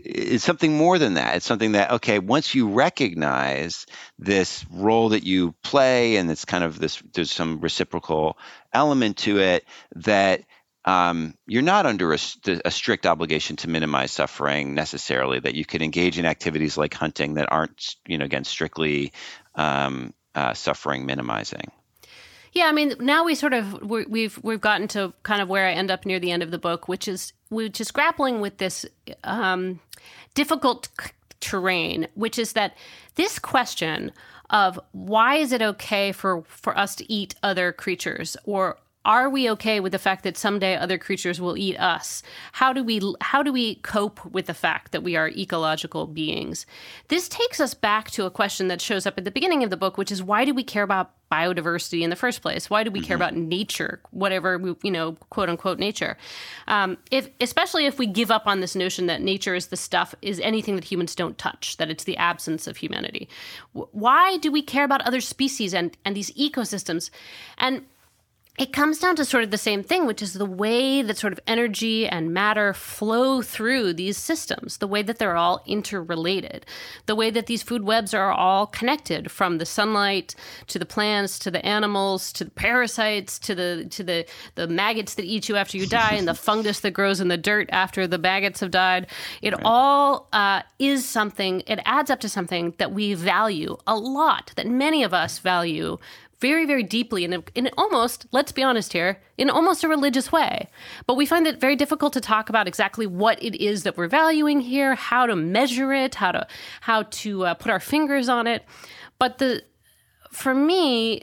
[0.00, 1.36] it's something more than that.
[1.36, 3.86] It's something that okay, once you recognize
[4.18, 8.36] this role that you play, and it's kind of this, there's some reciprocal
[8.72, 9.64] element to it
[9.96, 10.42] that
[10.84, 12.18] um, you're not under a,
[12.64, 15.38] a, strict obligation to minimize suffering necessarily.
[15.38, 19.12] That you can engage in activities like hunting that aren't, you know, again strictly
[19.54, 21.70] um, uh, suffering minimizing.
[22.52, 25.72] Yeah, I mean, now we sort of we've we've gotten to kind of where I
[25.72, 28.84] end up near the end of the book, which is which is grappling with this
[29.24, 29.80] um,
[30.34, 30.88] difficult
[31.40, 32.76] terrain, which is that
[33.14, 34.12] this question
[34.50, 39.50] of why is it okay for for us to eat other creatures or are we
[39.50, 42.22] okay with the fact that someday other creatures will eat us?
[42.52, 46.66] How do we how do we cope with the fact that we are ecological beings?
[47.08, 49.76] This takes us back to a question that shows up at the beginning of the
[49.76, 52.68] book which is why do we care about biodiversity in the first place?
[52.68, 53.06] Why do we mm-hmm.
[53.08, 56.16] care about nature whatever we, you know quote unquote nature?
[56.68, 60.14] Um, if especially if we give up on this notion that nature is the stuff
[60.22, 63.28] is anything that humans don't touch that it's the absence of humanity.
[63.72, 67.10] Why do we care about other species and and these ecosystems?
[67.58, 67.84] And
[68.58, 71.32] it comes down to sort of the same thing, which is the way that sort
[71.32, 76.66] of energy and matter flow through these systems, the way that they're all interrelated,
[77.06, 80.34] the way that these food webs are all connected from the sunlight
[80.66, 85.14] to the plants to the animals to the parasites to the to the the maggots
[85.14, 88.06] that eat you after you die and the fungus that grows in the dirt after
[88.06, 89.06] the maggots have died.
[89.40, 89.62] It right.
[89.64, 91.62] all uh, is something.
[91.66, 94.52] It adds up to something that we value a lot.
[94.56, 95.96] That many of us value
[96.42, 100.30] very, very deeply in, a, in almost, let's be honest here, in almost a religious
[100.30, 100.68] way.
[101.06, 104.08] But we find it very difficult to talk about exactly what it is that we're
[104.08, 106.46] valuing here, how to measure it, how to
[106.82, 108.64] how to uh, put our fingers on it.
[109.18, 109.62] But the
[110.30, 111.22] for me,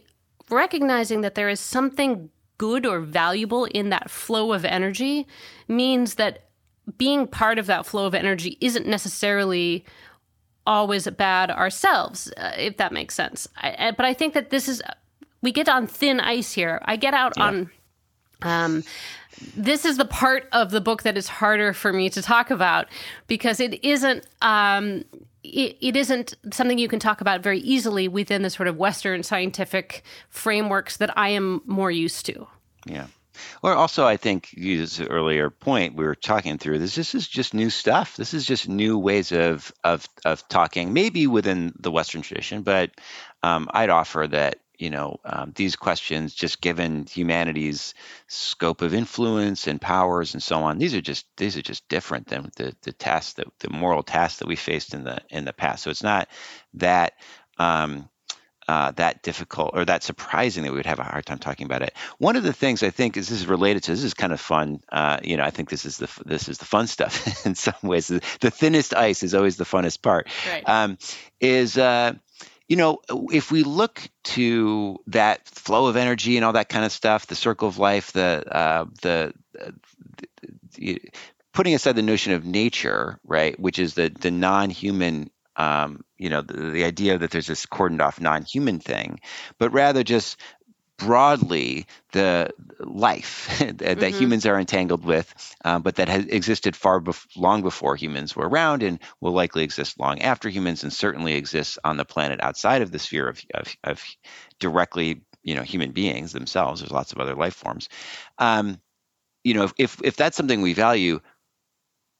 [0.49, 5.27] recognizing that there is something good or valuable in that flow of energy
[5.67, 6.49] means that
[6.97, 9.85] being part of that flow of energy isn't necessarily
[10.65, 13.47] always bad ourselves, uh, if that makes sense.
[13.57, 14.81] I, but I think that this is
[15.41, 16.81] we get on thin ice here.
[16.85, 17.43] I get out yeah.
[17.43, 17.69] on
[18.41, 18.83] um,
[19.55, 22.87] this is the part of the book that is harder for me to talk about
[23.27, 25.03] because it isn't um,
[25.43, 29.23] it, it isn't something you can talk about very easily within the sort of Western
[29.23, 32.47] scientific frameworks that I am more used to.
[32.85, 33.07] Yeah.
[33.63, 36.95] Or also, I think use earlier point we were talking through this.
[36.95, 38.17] This is just new stuff.
[38.17, 42.63] This is just new ways of of of talking, maybe within the Western tradition.
[42.63, 42.91] But
[43.41, 47.93] um, I'd offer that you know um, these questions, just given humanity's
[48.27, 52.27] scope of influence and powers and so on, these are just these are just different
[52.27, 55.53] than the the tasks that the moral tasks that we faced in the in the
[55.53, 55.83] past.
[55.83, 56.29] So it's not
[56.75, 57.13] that.
[57.57, 58.09] Um,
[58.69, 61.81] uh, that difficult or that surprising that we would have a hard time talking about
[61.81, 61.91] it.
[62.19, 64.39] One of the things I think is this is related to this is kind of
[64.39, 64.81] fun.
[64.91, 67.73] Uh, you know, I think this is the this is the fun stuff in some
[67.81, 68.09] ways.
[68.09, 70.27] The, thinnest ice is always the funnest part.
[70.47, 70.69] Right.
[70.69, 70.99] Um,
[71.39, 72.13] is uh,
[72.69, 72.99] you know,
[73.31, 77.35] if we look to that flow of energy and all that kind of stuff, the
[77.35, 79.73] circle of life, the uh, the, the,
[80.75, 81.01] the
[81.51, 86.41] putting aside the notion of nature, right, which is the the non-human um, you know,
[86.41, 89.19] the, the, idea that there's this cordoned off non-human thing,
[89.57, 90.39] but rather just
[90.99, 93.99] broadly the life that, mm-hmm.
[93.99, 98.35] that, humans are entangled with, uh, but that has existed far bef- long before humans
[98.35, 102.39] were around and will likely exist long after humans and certainly exists on the planet
[102.43, 104.03] outside of the sphere of, of, of
[104.59, 106.81] directly, you know, human beings themselves.
[106.81, 107.89] There's lots of other life forms.
[108.37, 108.79] Um,
[109.43, 111.21] you know, if, if, if that's something we value,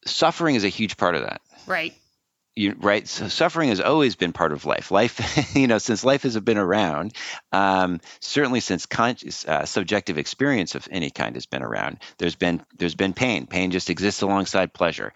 [0.05, 1.41] suffering is a huge part of that.
[1.67, 1.93] Right
[2.59, 3.07] you, right?
[3.07, 4.91] So suffering has always been part of life.
[4.91, 7.13] Life, you know, since life has been around,
[7.51, 11.99] um, certainly since conscious, uh, subjective experience of any kind has been around.
[12.17, 13.47] There's been there's been pain.
[13.47, 15.13] Pain just exists alongside pleasure,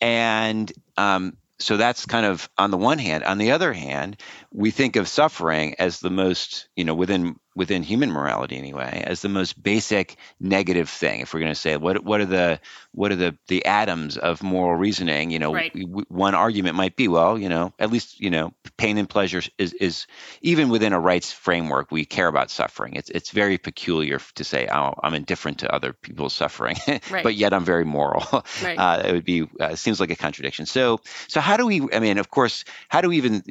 [0.00, 3.24] and um, so that's kind of on the one hand.
[3.24, 4.20] On the other hand,
[4.52, 9.22] we think of suffering as the most, you know, within within human morality anyway, as
[9.22, 11.20] the most basic negative thing.
[11.20, 12.60] If we're going to say what what are the
[12.92, 15.72] what are the the atoms of moral reasoning, you know, right.
[16.08, 19.72] one argument might be, well, you know, at least you know, pain and pleasure is
[19.74, 20.06] is
[20.40, 22.94] even within a rights framework, we care about suffering.
[22.94, 26.76] It's it's very peculiar to say, oh, I'm indifferent to other people's suffering,
[27.10, 27.22] right.
[27.22, 28.44] but yet I'm very moral.
[28.62, 28.78] Right.
[28.82, 30.66] Uh, it would be uh, seems like a contradiction.
[30.66, 31.82] So so how do we?
[31.92, 33.44] I mean, of course, how do we even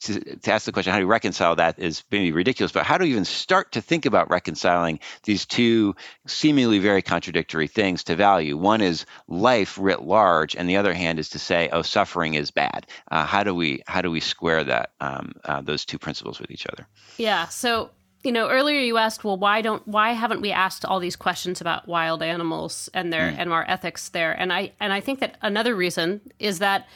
[0.00, 2.98] to, to ask the question, how do you reconcile that is maybe ridiculous, but how
[2.98, 5.94] do you even start to think about reconciling these two
[6.26, 8.56] seemingly very contradictory things to value?
[8.56, 12.50] One is life writ large, and the other hand is to say, oh, suffering is
[12.50, 12.86] bad.
[13.10, 16.50] Uh, how do we how do we square that um, uh, those two principles with
[16.50, 16.86] each other?
[17.18, 17.48] Yeah.
[17.48, 17.90] So
[18.22, 21.60] you know earlier you asked well why don't why haven't we asked all these questions
[21.60, 23.36] about wild animals and their mm.
[23.38, 26.86] and our ethics there and i and i think that another reason is that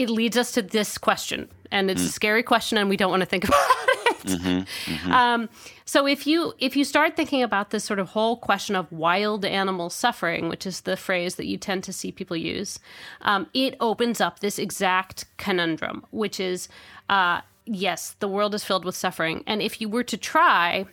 [0.00, 2.06] it leads us to this question, and it's mm.
[2.06, 4.18] a scary question, and we don't want to think about it.
[4.20, 5.12] Mm-hmm, mm-hmm.
[5.12, 5.48] Um,
[5.84, 9.44] so if you if you start thinking about this sort of whole question of wild
[9.44, 12.78] animal suffering, which is the phrase that you tend to see people use,
[13.20, 16.68] um, it opens up this exact conundrum, which is,
[17.10, 20.86] uh, yes, the world is filled with suffering, and if you were to try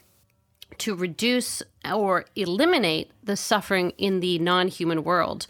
[0.80, 5.48] to reduce or eliminate the suffering in the non-human world,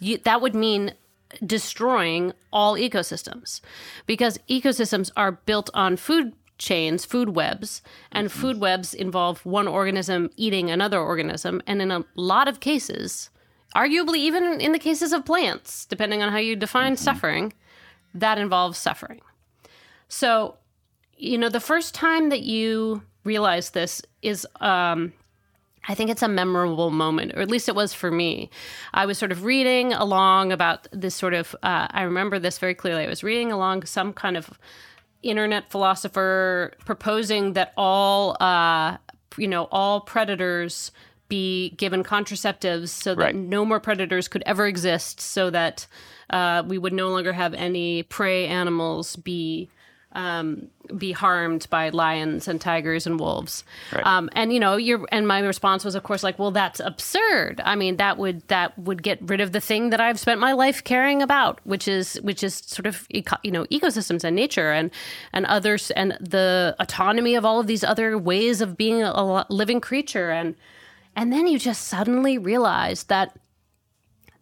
[0.00, 0.92] you, that would mean
[1.44, 3.60] destroying all ecosystems
[4.06, 8.40] because ecosystems are built on food chains, food webs, and mm-hmm.
[8.40, 11.62] food webs involve one organism eating another organism.
[11.66, 13.30] And in a lot of cases,
[13.74, 17.04] arguably even in the cases of plants, depending on how you define mm-hmm.
[17.04, 17.52] suffering,
[18.14, 19.20] that involves suffering.
[20.08, 20.56] So,
[21.16, 25.12] you know, the first time that you realize this is um,
[25.88, 28.50] I think it's a memorable moment, or at least it was for me.
[28.92, 32.74] I was sort of reading along about this sort of, uh, I remember this very
[32.74, 33.04] clearly.
[33.04, 34.58] I was reading along some kind of
[35.22, 38.96] internet philosopher proposing that all, uh,
[39.36, 40.90] you know, all predators
[41.28, 43.34] be given contraceptives so that right.
[43.34, 45.86] no more predators could ever exist, so that
[46.30, 49.68] uh, we would no longer have any prey animals be
[50.16, 53.64] um, be harmed by lions and tigers and wolves.
[53.92, 54.04] Right.
[54.06, 57.60] Um, and you know, your and my response was, of course, like, well, that's absurd.
[57.64, 60.54] I mean, that would that would get rid of the thing that I've spent my
[60.54, 64.90] life caring about, which is which is sort of you know ecosystems and nature and
[65.34, 69.80] and others and the autonomy of all of these other ways of being a living
[69.80, 70.30] creature.
[70.30, 70.56] And
[71.14, 73.38] and then you just suddenly realize that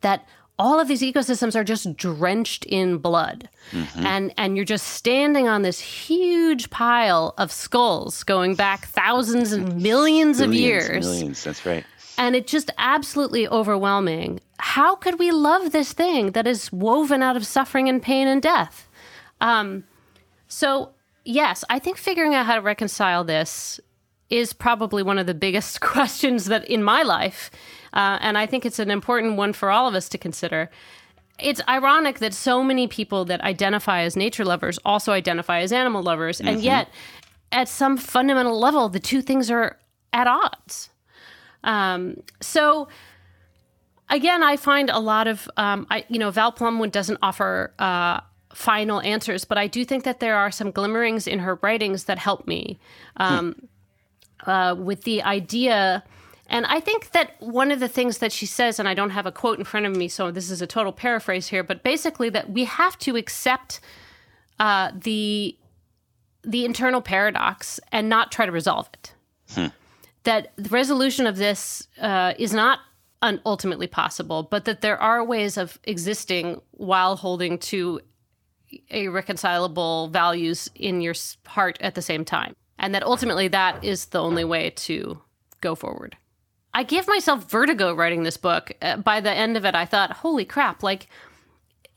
[0.02, 0.24] that
[0.58, 3.48] all of these ecosystems are just drenched in blood.
[3.70, 4.06] Mm-hmm.
[4.06, 9.82] and and you're just standing on this huge pile of skulls going back thousands and
[9.82, 11.06] millions, of years.
[11.06, 11.84] millions that's right.
[12.16, 14.40] And it's just absolutely overwhelming.
[14.58, 18.40] How could we love this thing that is woven out of suffering and pain and
[18.40, 18.88] death?
[19.40, 19.84] Um,
[20.54, 20.90] so
[21.24, 23.80] yes i think figuring out how to reconcile this
[24.30, 27.50] is probably one of the biggest questions that in my life
[27.94, 30.70] uh, and I think it's an important one for all of us to consider.
[31.38, 36.02] It's ironic that so many people that identify as nature lovers also identify as animal
[36.02, 36.48] lovers, mm-hmm.
[36.48, 36.88] and yet,
[37.50, 39.78] at some fundamental level, the two things are
[40.12, 40.90] at odds.
[41.62, 42.88] Um, so
[44.10, 48.20] again, I find a lot of, um, I, you know, Val Plumwood doesn't offer uh,
[48.52, 52.18] final answers, but I do think that there are some glimmerings in her writings that
[52.18, 52.78] help me
[53.16, 53.56] um,
[54.44, 54.50] hmm.
[54.50, 56.04] uh, with the idea.
[56.48, 59.26] And I think that one of the things that she says, and I don't have
[59.26, 62.28] a quote in front of me, so this is a total paraphrase here, but basically
[62.30, 63.80] that we have to accept
[64.58, 65.56] uh, the
[66.46, 69.14] the internal paradox and not try to resolve it.
[69.54, 69.66] Hmm.
[70.24, 72.80] That the resolution of this uh, is not
[73.22, 78.00] un- ultimately possible, but that there are ways of existing while holding to
[78.88, 81.14] irreconcilable values in your
[81.46, 82.54] heart at the same time.
[82.78, 85.20] And that ultimately that is the only way to
[85.60, 86.16] go forward.
[86.74, 88.72] I gave myself vertigo writing this book.
[88.82, 91.06] Uh, by the end of it, I thought, holy crap, like,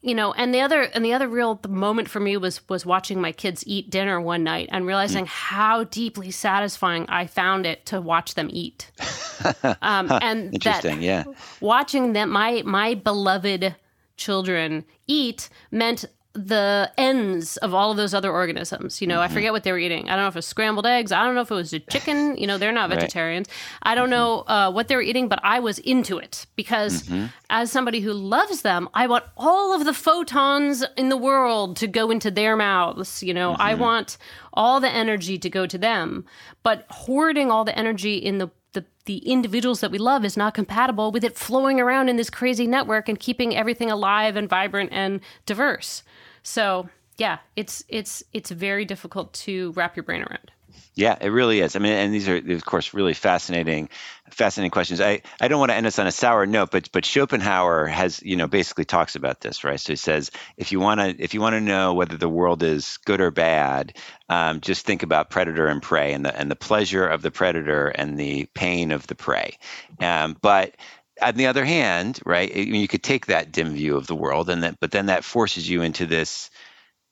[0.02, 3.20] you know, and the other and the other real moment for me was was watching
[3.20, 5.30] my kids eat dinner one night and realizing mm.
[5.30, 8.92] how deeply satisfying I found it to watch them eat.
[9.82, 11.24] um, and interesting, yeah.
[11.60, 13.76] Watching them, my my beloved
[14.16, 16.06] children eat meant
[16.38, 19.02] the ends of all of those other organisms.
[19.02, 19.32] You know, mm-hmm.
[19.32, 20.10] I forget what they were eating.
[20.10, 21.12] I don't know if it was scrambled eggs.
[21.12, 22.38] I don't know if it was a chicken.
[22.38, 23.50] You know, they're not vegetarians.
[23.50, 23.92] Right.
[23.92, 24.12] I don't mm-hmm.
[24.12, 27.28] know uh, what they were eating, but I was into it because mm-hmm.
[27.50, 31.88] as somebody who loves them, I want all of the photons in the world to
[31.88, 33.24] go into their mouths.
[33.24, 33.82] You know, I mm-hmm.
[33.82, 34.18] want
[34.54, 36.26] all the energy to go to them.
[36.62, 40.54] But hoarding all the energy in the the, the individuals that we love is not
[40.54, 44.92] compatible with it flowing around in this crazy network and keeping everything alive and vibrant
[44.94, 46.04] and diverse.
[46.48, 46.88] So
[47.18, 50.52] yeah, it's it's it's very difficult to wrap your brain around.
[50.96, 51.76] Yeah, it really is.
[51.76, 53.90] I mean, and these are, of course, really fascinating,
[54.32, 55.00] fascinating questions.
[55.00, 58.22] I, I don't want to end us on a sour note, but but Schopenhauer has,
[58.24, 59.80] you know, basically talks about this, right?
[59.80, 62.64] So he says, if you want to if you want to know whether the world
[62.64, 63.98] is good or bad,
[64.30, 67.90] um, just think about predator and prey, and the and the pleasure of the predator
[67.90, 69.58] and the pain of the prey.
[70.00, 70.76] Um, but
[71.22, 74.16] on the other hand, right, I mean, you could take that dim view of the
[74.16, 76.50] world, and that, but then that forces you into this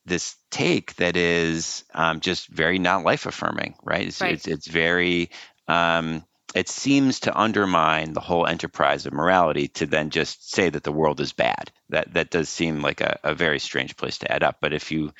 [0.05, 4.07] this take that is um, just very not life affirming, right?
[4.07, 4.33] It's, right.
[4.33, 5.31] it's, it's very
[5.67, 10.83] um, it seems to undermine the whole enterprise of morality to then just say that
[10.83, 11.71] the world is bad.
[11.89, 14.57] That that does seem like a, a very strange place to add up.
[14.61, 15.11] But if you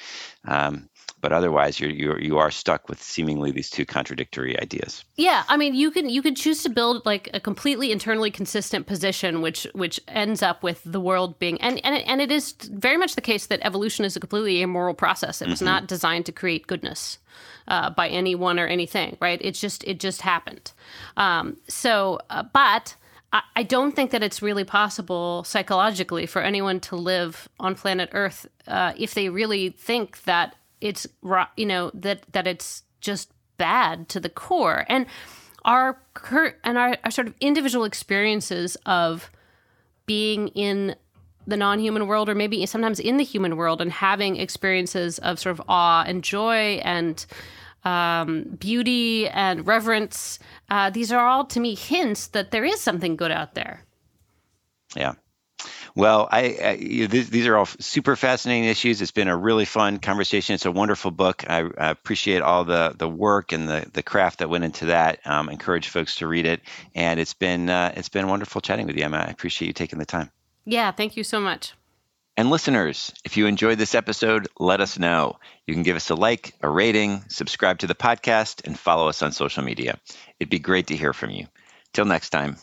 [0.46, 0.90] um,
[1.26, 5.04] but otherwise you're, you're you are stuck with seemingly these two contradictory ideas.
[5.16, 8.86] Yeah i mean you can you can choose to build like a completely internally consistent
[8.86, 12.54] position which which ends up with the world being and and it, and it is
[12.70, 15.42] very much the case that evolution is a completely immoral process.
[15.42, 15.66] It was mm-hmm.
[15.66, 17.18] not designed to create goodness
[17.68, 19.40] uh, by anyone or anything right?
[19.42, 20.74] It's just it just happened.
[21.18, 22.96] Um, so uh, but
[23.56, 28.46] I don't think that it's really possible psychologically for anyone to live on planet Earth
[28.68, 31.08] uh, if they really think that it's
[31.58, 34.86] you know that that it's just bad to the core.
[34.90, 35.06] And
[35.64, 39.32] our cur- and our, our sort of individual experiences of
[40.06, 40.96] being in
[41.48, 45.60] the non-human world or maybe sometimes in the human world and having experiences of sort
[45.60, 47.26] of awe and joy and
[47.84, 53.16] um, beauty and reverence uh, these are all to me hints that there is something
[53.16, 53.84] good out there.
[54.96, 55.14] Yeah
[55.96, 59.02] well, I, I these, these, are all super fascinating issues.
[59.02, 60.54] It's been a really fun conversation.
[60.54, 61.46] It's a wonderful book.
[61.50, 65.26] I, I appreciate all the the work and the the craft that went into that.
[65.26, 66.62] Um, encourage folks to read it,
[66.94, 69.18] and it's been uh, it's been wonderful chatting with you, Emma.
[69.18, 70.30] I appreciate you taking the time.
[70.66, 71.74] Yeah, thank you so much.
[72.38, 75.40] And listeners, if you enjoyed this episode, let us know.
[75.68, 79.22] You can give us a like, a rating, subscribe to the podcast, and follow us
[79.22, 79.98] on social media.
[80.40, 81.48] It'd be great to hear from you.
[81.94, 82.58] Till next time.